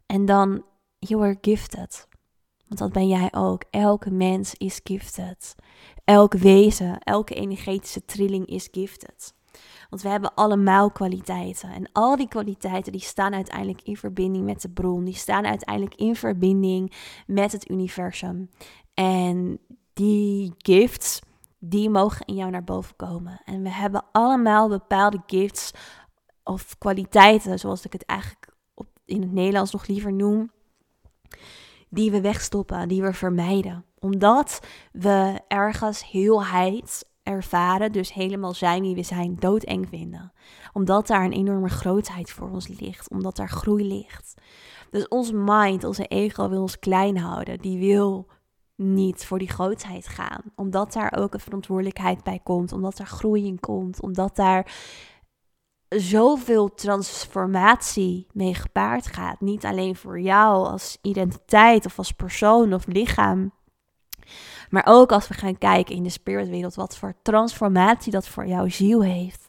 En 0.06 0.24
dan, 0.24 0.64
you 0.98 1.22
are 1.22 1.38
gifted. 1.40 2.08
Want 2.66 2.80
dat 2.80 2.92
ben 2.92 3.08
jij 3.08 3.28
ook. 3.32 3.64
Elke 3.70 4.10
mens 4.10 4.54
is 4.54 4.80
gifted. 4.84 5.54
Elk 6.04 6.34
wezen, 6.34 6.98
elke 6.98 7.34
energetische 7.34 8.04
trilling 8.04 8.46
is 8.46 8.68
gifted. 8.70 9.34
Want 9.90 10.02
we 10.02 10.08
hebben 10.08 10.34
allemaal 10.34 10.90
kwaliteiten. 10.90 11.70
En 11.70 11.88
al 11.92 12.16
die 12.16 12.28
kwaliteiten 12.28 12.92
die 12.92 13.00
staan 13.00 13.34
uiteindelijk 13.34 13.82
in 13.82 13.96
verbinding 13.96 14.44
met 14.44 14.62
de 14.62 14.70
bron. 14.70 15.04
Die 15.04 15.14
staan 15.14 15.46
uiteindelijk 15.46 15.94
in 15.94 16.16
verbinding 16.16 16.92
met 17.26 17.52
het 17.52 17.70
universum. 17.70 18.50
En 18.94 19.58
die 19.92 20.54
gifts, 20.58 21.20
die 21.60 21.90
mogen 21.90 22.26
in 22.26 22.34
jou 22.34 22.50
naar 22.50 22.64
boven 22.64 22.96
komen. 22.96 23.40
En 23.44 23.62
we 23.62 23.70
hebben 23.70 24.04
allemaal 24.12 24.68
bepaalde 24.68 25.22
gifts 25.26 25.70
of 26.44 26.78
kwaliteiten, 26.78 27.58
zoals 27.58 27.84
ik 27.84 27.92
het 27.92 28.04
eigenlijk 28.04 28.48
op, 28.74 28.86
in 29.04 29.20
het 29.20 29.32
Nederlands 29.32 29.72
nog 29.72 29.86
liever 29.86 30.12
noem, 30.12 30.50
die 31.88 32.10
we 32.10 32.20
wegstoppen, 32.20 32.88
die 32.88 33.02
we 33.02 33.12
vermijden. 33.12 33.84
Omdat 33.98 34.60
we 34.92 35.40
ergens 35.48 36.10
heelheid 36.10 37.08
ervaren, 37.22 37.92
dus 37.92 38.12
helemaal 38.12 38.54
zijn 38.54 38.82
wie 38.82 38.94
we 38.94 39.02
zijn, 39.02 39.36
doodeng 39.38 39.88
vinden. 39.88 40.32
Omdat 40.72 41.06
daar 41.06 41.24
een 41.24 41.32
enorme 41.32 41.68
grootheid 41.68 42.30
voor 42.30 42.50
ons 42.50 42.68
ligt, 42.68 43.10
omdat 43.10 43.36
daar 43.36 43.48
groei 43.48 43.86
ligt. 43.86 44.34
Dus 44.90 45.08
ons 45.08 45.32
mind, 45.32 45.84
onze 45.84 46.06
ego 46.06 46.48
wil 46.48 46.60
ons 46.60 46.78
klein 46.78 47.18
houden, 47.18 47.58
die 47.58 47.78
wil 47.78 48.26
niet 48.80 49.24
voor 49.24 49.38
die 49.38 49.48
grootheid 49.48 50.08
gaan. 50.08 50.42
Omdat 50.54 50.92
daar 50.92 51.12
ook 51.18 51.34
een 51.34 51.40
verantwoordelijkheid 51.40 52.24
bij 52.24 52.40
komt, 52.42 52.72
omdat 52.72 52.96
daar 52.96 53.06
groei 53.06 53.46
in 53.46 53.60
komt, 53.60 54.02
omdat 54.02 54.36
daar 54.36 54.72
zoveel 55.88 56.74
transformatie 56.74 58.26
mee 58.32 58.54
gepaard 58.54 59.06
gaat. 59.06 59.40
Niet 59.40 59.64
alleen 59.64 59.96
voor 59.96 60.20
jou 60.20 60.66
als 60.66 60.98
identiteit 61.02 61.86
of 61.86 61.98
als 61.98 62.12
persoon 62.12 62.72
of 62.72 62.86
lichaam. 62.86 63.52
Maar 64.70 64.84
ook 64.86 65.12
als 65.12 65.28
we 65.28 65.34
gaan 65.34 65.58
kijken 65.58 65.94
in 65.94 66.02
de 66.02 66.08
spiritwereld, 66.10 66.74
wat 66.74 66.96
voor 66.96 67.14
transformatie 67.22 68.12
dat 68.12 68.28
voor 68.28 68.46
jouw 68.46 68.68
ziel 68.68 69.02
heeft. 69.02 69.48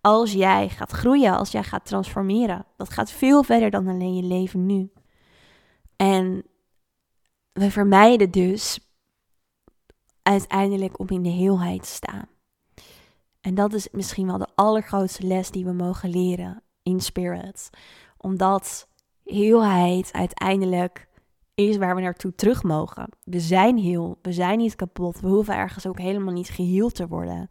Als 0.00 0.32
jij 0.32 0.68
gaat 0.68 0.90
groeien, 0.90 1.36
als 1.36 1.50
jij 1.50 1.62
gaat 1.62 1.84
transformeren. 1.84 2.66
Dat 2.76 2.90
gaat 2.90 3.10
veel 3.10 3.42
verder 3.42 3.70
dan 3.70 3.88
alleen 3.88 4.14
je 4.14 4.22
leven 4.22 4.66
nu. 4.66 4.90
En 5.96 6.44
we 7.52 7.70
vermijden 7.70 8.30
dus 8.30 8.92
uiteindelijk 10.22 10.98
om 10.98 11.08
in 11.08 11.22
de 11.22 11.28
heelheid 11.28 11.82
te 11.82 11.88
staan. 11.88 12.28
En 13.40 13.54
dat 13.54 13.72
is 13.72 13.88
misschien 13.92 14.26
wel 14.26 14.38
de 14.38 14.48
allergrootste 14.54 15.26
les 15.26 15.50
die 15.50 15.64
we 15.64 15.72
mogen 15.72 16.10
leren 16.10 16.62
in 16.82 17.00
spirit. 17.00 17.70
Omdat 18.16 18.88
heelheid 19.24 20.12
uiteindelijk 20.12 21.08
is 21.54 21.76
waar 21.76 21.94
we 21.94 22.00
naartoe 22.00 22.34
terug 22.34 22.62
mogen. 22.62 23.08
We 23.24 23.40
zijn 23.40 23.78
heel, 23.78 24.18
we 24.22 24.32
zijn 24.32 24.58
niet 24.58 24.74
kapot. 24.74 25.20
We 25.20 25.28
hoeven 25.28 25.54
ergens 25.54 25.86
ook 25.86 25.98
helemaal 25.98 26.32
niet 26.32 26.48
geheeld 26.48 26.94
te 26.94 27.08
worden. 27.08 27.46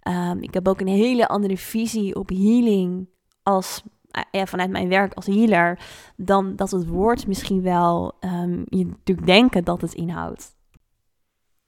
Ehm, 0.00 0.38
ik 0.38 0.54
heb 0.54 0.68
ook 0.68 0.80
een 0.80 0.86
hele 0.86 1.28
andere 1.28 1.56
visie 1.56 2.14
op 2.14 2.28
healing 2.28 3.08
als 3.42 3.82
ja, 4.30 4.46
vanuit 4.46 4.70
mijn 4.70 4.88
werk 4.88 5.14
als 5.14 5.26
healer, 5.26 5.78
dan 6.16 6.56
dat 6.56 6.70
het 6.70 6.86
woord 6.86 7.26
misschien 7.26 7.62
wel 7.62 8.14
um, 8.20 8.64
je 8.68 8.86
natuurlijk 8.86 9.26
denken 9.26 9.64
dat 9.64 9.80
het 9.80 9.94
inhoudt. 9.94 10.54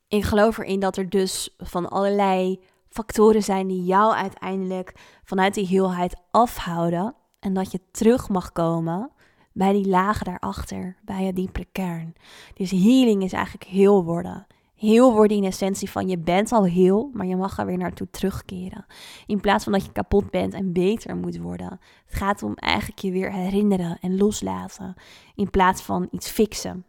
Ik 0.09 0.25
geloof 0.25 0.59
erin 0.59 0.81
dat 0.81 0.97
er 0.97 1.09
dus 1.09 1.55
van 1.59 1.89
allerlei 1.89 2.61
factoren 2.89 3.43
zijn 3.43 3.67
die 3.67 3.85
jou 3.85 4.15
uiteindelijk 4.15 4.95
vanuit 5.25 5.55
die 5.55 5.67
heelheid 5.67 6.17
afhouden 6.31 7.15
en 7.41 7.55
dat 7.55 7.73
je 7.73 7.81
terug 7.91 8.29
mag 8.29 8.53
komen 8.53 9.11
bij 9.53 9.73
die 9.73 9.89
lagen 9.89 10.25
daarachter, 10.25 10.97
bij 11.05 11.25
je 11.25 11.33
diepere 11.33 11.67
kern. 11.73 12.15
Dus 12.55 12.71
healing 12.71 13.23
is 13.23 13.33
eigenlijk 13.33 13.65
heel 13.65 14.05
worden. 14.05 14.47
Heel 14.83 15.13
worden 15.13 15.37
in 15.37 15.45
essentie 15.45 15.91
van 15.91 16.09
je 16.09 16.19
bent 16.19 16.53
al 16.53 16.65
heel, 16.65 17.11
maar 17.13 17.27
je 17.27 17.37
mag 17.37 17.59
er 17.59 17.67
weer 17.67 17.79
naartoe 17.79 18.11
terugkeren. 18.11 18.87
In 19.27 19.41
plaats 19.41 19.65
van 19.65 19.73
dat 19.73 19.85
je 19.85 19.93
kapot 19.93 20.31
bent 20.31 20.55
en 20.55 20.73
beter 20.73 21.17
moet 21.17 21.39
worden. 21.39 21.81
Het 22.07 22.15
gaat 22.15 22.43
om 22.43 22.55
eigenlijk 22.55 22.99
je 22.99 23.11
weer 23.11 23.33
herinneren 23.33 23.99
en 24.01 24.17
loslaten. 24.17 24.95
In 25.35 25.51
plaats 25.51 25.83
van 25.83 26.09
iets 26.11 26.29
fixen. 26.29 26.85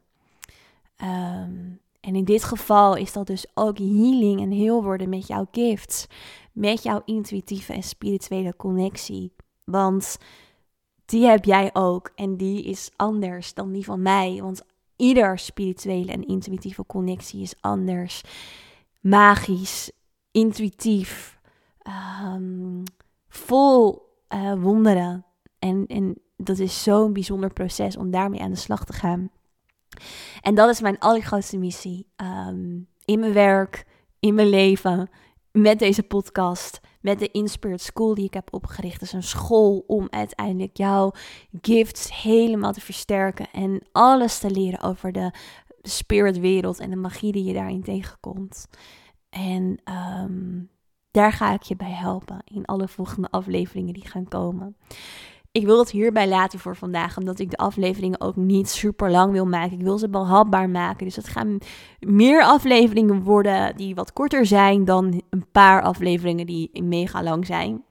Ehm, 0.95 1.53
en 1.99 2.15
in 2.15 2.25
dit 2.25 2.43
geval 2.43 2.95
is 2.95 3.13
dat 3.13 3.27
dus 3.27 3.45
ook 3.53 3.77
healing 3.77 4.41
en 4.41 4.51
heel 4.51 4.83
worden 4.83 5.09
met 5.09 5.27
jouw 5.27 5.47
gifts. 5.51 6.07
Met 6.51 6.83
jouw 6.83 7.01
intuïtieve 7.05 7.73
en 7.73 7.83
spirituele 7.83 8.55
connectie. 8.55 9.33
Want 9.63 10.17
die 11.05 11.25
heb 11.25 11.45
jij 11.45 11.69
ook 11.73 12.11
en 12.15 12.37
die 12.37 12.63
is 12.63 12.91
anders 12.95 13.53
dan 13.53 13.71
die 13.71 13.85
van 13.85 14.01
mij. 14.01 14.39
Want 14.41 14.63
ieder 15.03 15.39
spirituele 15.39 16.11
en 16.11 16.27
intuïtieve 16.27 16.85
connectie 16.85 17.41
is 17.41 17.53
anders. 17.61 18.21
Magisch, 19.01 19.91
intuïtief, 20.31 21.39
um, 22.33 22.83
vol 23.27 24.09
uh, 24.29 24.53
wonderen. 24.61 25.25
En, 25.59 25.85
en 25.87 26.17
dat 26.37 26.59
is 26.59 26.83
zo'n 26.83 27.13
bijzonder 27.13 27.53
proces 27.53 27.97
om 27.97 28.11
daarmee 28.11 28.41
aan 28.41 28.51
de 28.51 28.57
slag 28.57 28.85
te 28.85 28.93
gaan. 28.93 29.29
En 30.41 30.55
dat 30.55 30.69
is 30.69 30.81
mijn 30.81 30.99
allergrootste 30.99 31.57
missie. 31.57 32.07
Um, 32.47 32.87
in 33.05 33.19
mijn 33.19 33.33
werk, 33.33 33.85
in 34.19 34.35
mijn 34.35 34.49
leven, 34.49 35.09
met 35.51 35.79
deze 35.79 36.03
podcast 36.03 36.79
met 37.03 37.19
de 37.19 37.31
Inspired 37.31 37.81
School 37.81 38.13
die 38.13 38.25
ik 38.25 38.33
heb 38.33 38.53
opgericht. 38.53 38.99
Dat 38.99 39.07
is 39.07 39.13
een 39.13 39.23
school 39.23 39.83
om 39.87 40.07
uiteindelijk 40.09 40.77
jouw 40.77 41.11
gifts 41.61 42.21
helemaal 42.21 42.73
te 42.73 42.81
versterken 42.81 43.47
en 43.51 43.81
alles 43.91 44.39
te 44.39 44.51
leren 44.51 44.81
over 44.81 45.11
de 45.11 45.31
spiritwereld 45.81 46.79
en 46.79 46.89
de 46.89 46.95
magie 46.95 47.31
die 47.31 47.43
je 47.43 47.53
daarin 47.53 47.83
tegenkomt. 47.83 48.67
En 49.29 49.79
ehm, 49.83 50.61
daar 51.11 51.31
ga 51.31 51.53
ik 51.53 51.61
je 51.61 51.75
bij 51.75 51.91
helpen 51.91 52.41
in 52.45 52.65
alle 52.65 52.87
volgende 52.87 53.29
afleveringen 53.29 53.93
die 53.93 54.07
gaan 54.07 54.27
komen. 54.27 54.75
Ik 55.53 55.65
wil 55.65 55.79
het 55.79 55.91
hierbij 55.91 56.27
laten 56.27 56.59
voor 56.59 56.75
vandaag, 56.75 57.17
omdat 57.17 57.39
ik 57.39 57.49
de 57.49 57.57
afleveringen 57.57 58.21
ook 58.21 58.35
niet 58.35 58.69
super 58.69 59.11
lang 59.11 59.31
wil 59.31 59.45
maken. 59.45 59.77
Ik 59.77 59.83
wil 59.83 59.97
ze 59.97 60.09
behapbaar 60.09 60.69
maken. 60.69 61.05
Dus 61.05 61.15
het 61.15 61.27
gaan 61.27 61.57
meer 61.99 62.43
afleveringen 62.43 63.23
worden 63.23 63.75
die 63.75 63.95
wat 63.95 64.13
korter 64.13 64.45
zijn 64.45 64.85
dan 64.85 65.21
een 65.29 65.45
paar 65.51 65.81
afleveringen 65.81 66.45
die 66.45 66.83
mega 66.83 67.23
lang 67.23 67.45
zijn. 67.45 67.83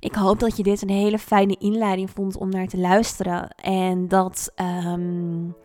Ik 0.00 0.14
hoop 0.14 0.38
dat 0.38 0.56
je 0.56 0.62
dit 0.62 0.82
een 0.82 0.90
hele 0.90 1.18
fijne 1.18 1.56
inleiding 1.58 2.10
vond 2.10 2.36
om 2.36 2.48
naar 2.48 2.66
te 2.66 2.78
luisteren. 2.78 3.50
En 3.54 4.08
dat 4.08 4.52
um, 4.86 5.56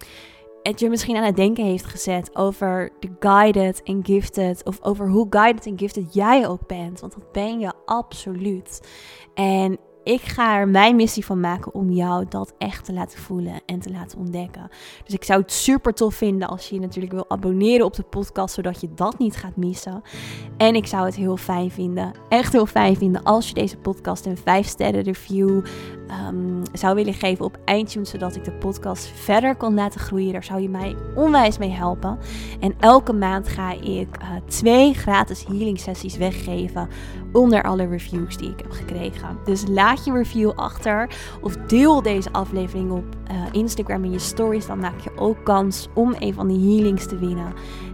het 0.64 0.80
je 0.80 0.90
misschien 0.90 1.16
aan 1.16 1.24
het 1.24 1.36
denken 1.36 1.66
heeft 1.66 1.86
gezet 1.86 2.36
over 2.36 2.92
de 3.00 3.16
guided 3.20 3.84
en 3.84 4.06
gifted. 4.06 4.66
Of 4.66 4.82
over 4.82 5.10
hoe 5.10 5.28
guided 5.30 5.66
en 5.66 5.80
gifted 5.80 6.14
jij 6.14 6.48
ook 6.48 6.68
bent. 6.68 7.00
Want 7.00 7.14
dat 7.14 7.32
ben 7.32 7.60
je 7.60 7.74
absoluut. 7.86 8.88
En 9.34 9.80
ik 10.04 10.22
ga 10.22 10.58
er 10.58 10.68
mijn 10.68 10.96
missie 10.96 11.26
van 11.26 11.40
maken 11.40 11.74
om 11.74 11.90
jou 11.90 12.26
dat 12.30 12.54
echt 12.58 12.86
te 12.86 12.94
laten 12.94 13.20
voelen 13.20 13.62
en 13.66 13.80
te 13.80 13.92
laten 13.92 14.20
ontdekken. 14.20 14.70
Dus 15.06 15.14
ik 15.14 15.24
zou 15.24 15.42
het 15.42 15.52
super 15.52 15.94
tof 15.94 16.16
vinden 16.16 16.48
als 16.48 16.70
je 16.70 16.76
je 16.76 16.82
natuurlijk 16.82 17.14
wil 17.14 17.30
abonneren 17.30 17.86
op 17.86 17.94
de 17.94 18.04
podcast, 18.04 18.54
zodat 18.54 18.82
je 18.82 18.94
dat 18.96 19.18
niet 19.18 19.36
gaat 19.36 19.56
missen. 19.56 20.02
En 20.58 20.76
ik 20.76 20.88
zou 20.88 21.06
het 21.06 21.16
heel 21.16 21.38
fijn 21.38 21.72
vinden, 21.72 22.12
echt 22.30 22.54
heel 22.54 22.66
fijn 22.66 22.96
vinden, 22.96 23.24
als 23.24 23.48
je 23.48 23.54
deze 23.54 23.78
podcast 23.78 24.26
een 24.26 24.38
5 24.38 24.68
sterren 24.68 25.02
review 25.02 25.62
um, 26.28 26.62
zou 26.74 26.96
willen 26.96 27.14
geven 27.14 27.46
op 27.46 27.58
iTunes, 27.66 28.10
zodat 28.10 28.36
ik 28.36 28.44
de 28.44 28.52
podcast 28.52 29.12
verder 29.16 29.56
kan 29.56 29.74
laten 29.74 30.00
groeien. 30.00 30.34
Daar 30.34 30.44
zou 30.44 30.62
je 30.62 30.70
mij 30.70 30.96
onwijs 31.16 31.58
mee 31.58 31.72
helpen. 31.72 32.18
En 32.60 32.74
elke 32.80 33.14
maand 33.14 33.48
ga 33.48 33.72
ik 33.72 34.18
uh, 34.22 34.30
twee 34.48 34.94
gratis 34.94 35.46
healing 35.46 35.80
sessies 35.80 36.18
weggeven 36.18 36.90
onder 37.34 37.64
alle 37.64 37.88
reviews 37.88 38.38
die 38.38 38.50
ik 38.50 38.60
heb 38.60 38.72
gekregen. 38.72 39.38
Dus 39.46 39.64
laat 39.94 40.06
je 40.06 40.12
review 40.12 40.52
achter 40.56 41.10
of 41.42 41.56
deel 41.56 42.02
deze 42.02 42.32
aflevering 42.32 42.92
op 42.92 43.06
uh, 43.32 43.44
Instagram 43.52 44.04
in 44.04 44.12
je 44.12 44.20
stories. 44.20 44.66
Dan 44.66 44.80
maak 44.80 45.00
je 45.00 45.12
ook 45.16 45.44
kans 45.44 45.88
om 45.94 46.16
een 46.20 46.34
van 46.34 46.48
die 46.48 46.76
healings 46.76 47.08
te 47.08 47.18
winnen. 47.18 47.54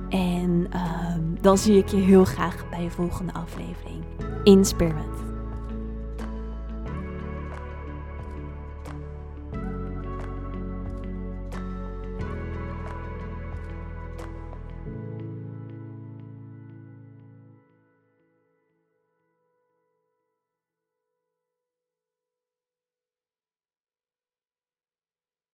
En 0.09 0.67
uh, 0.73 1.15
dan 1.41 1.57
zie 1.57 1.77
ik 1.77 1.87
je 1.87 1.97
heel 1.97 2.25
graag 2.25 2.69
bij 2.69 2.83
je 2.83 2.89
volgende 2.89 3.33
aflevering. 3.33 4.03
In. 4.43 5.28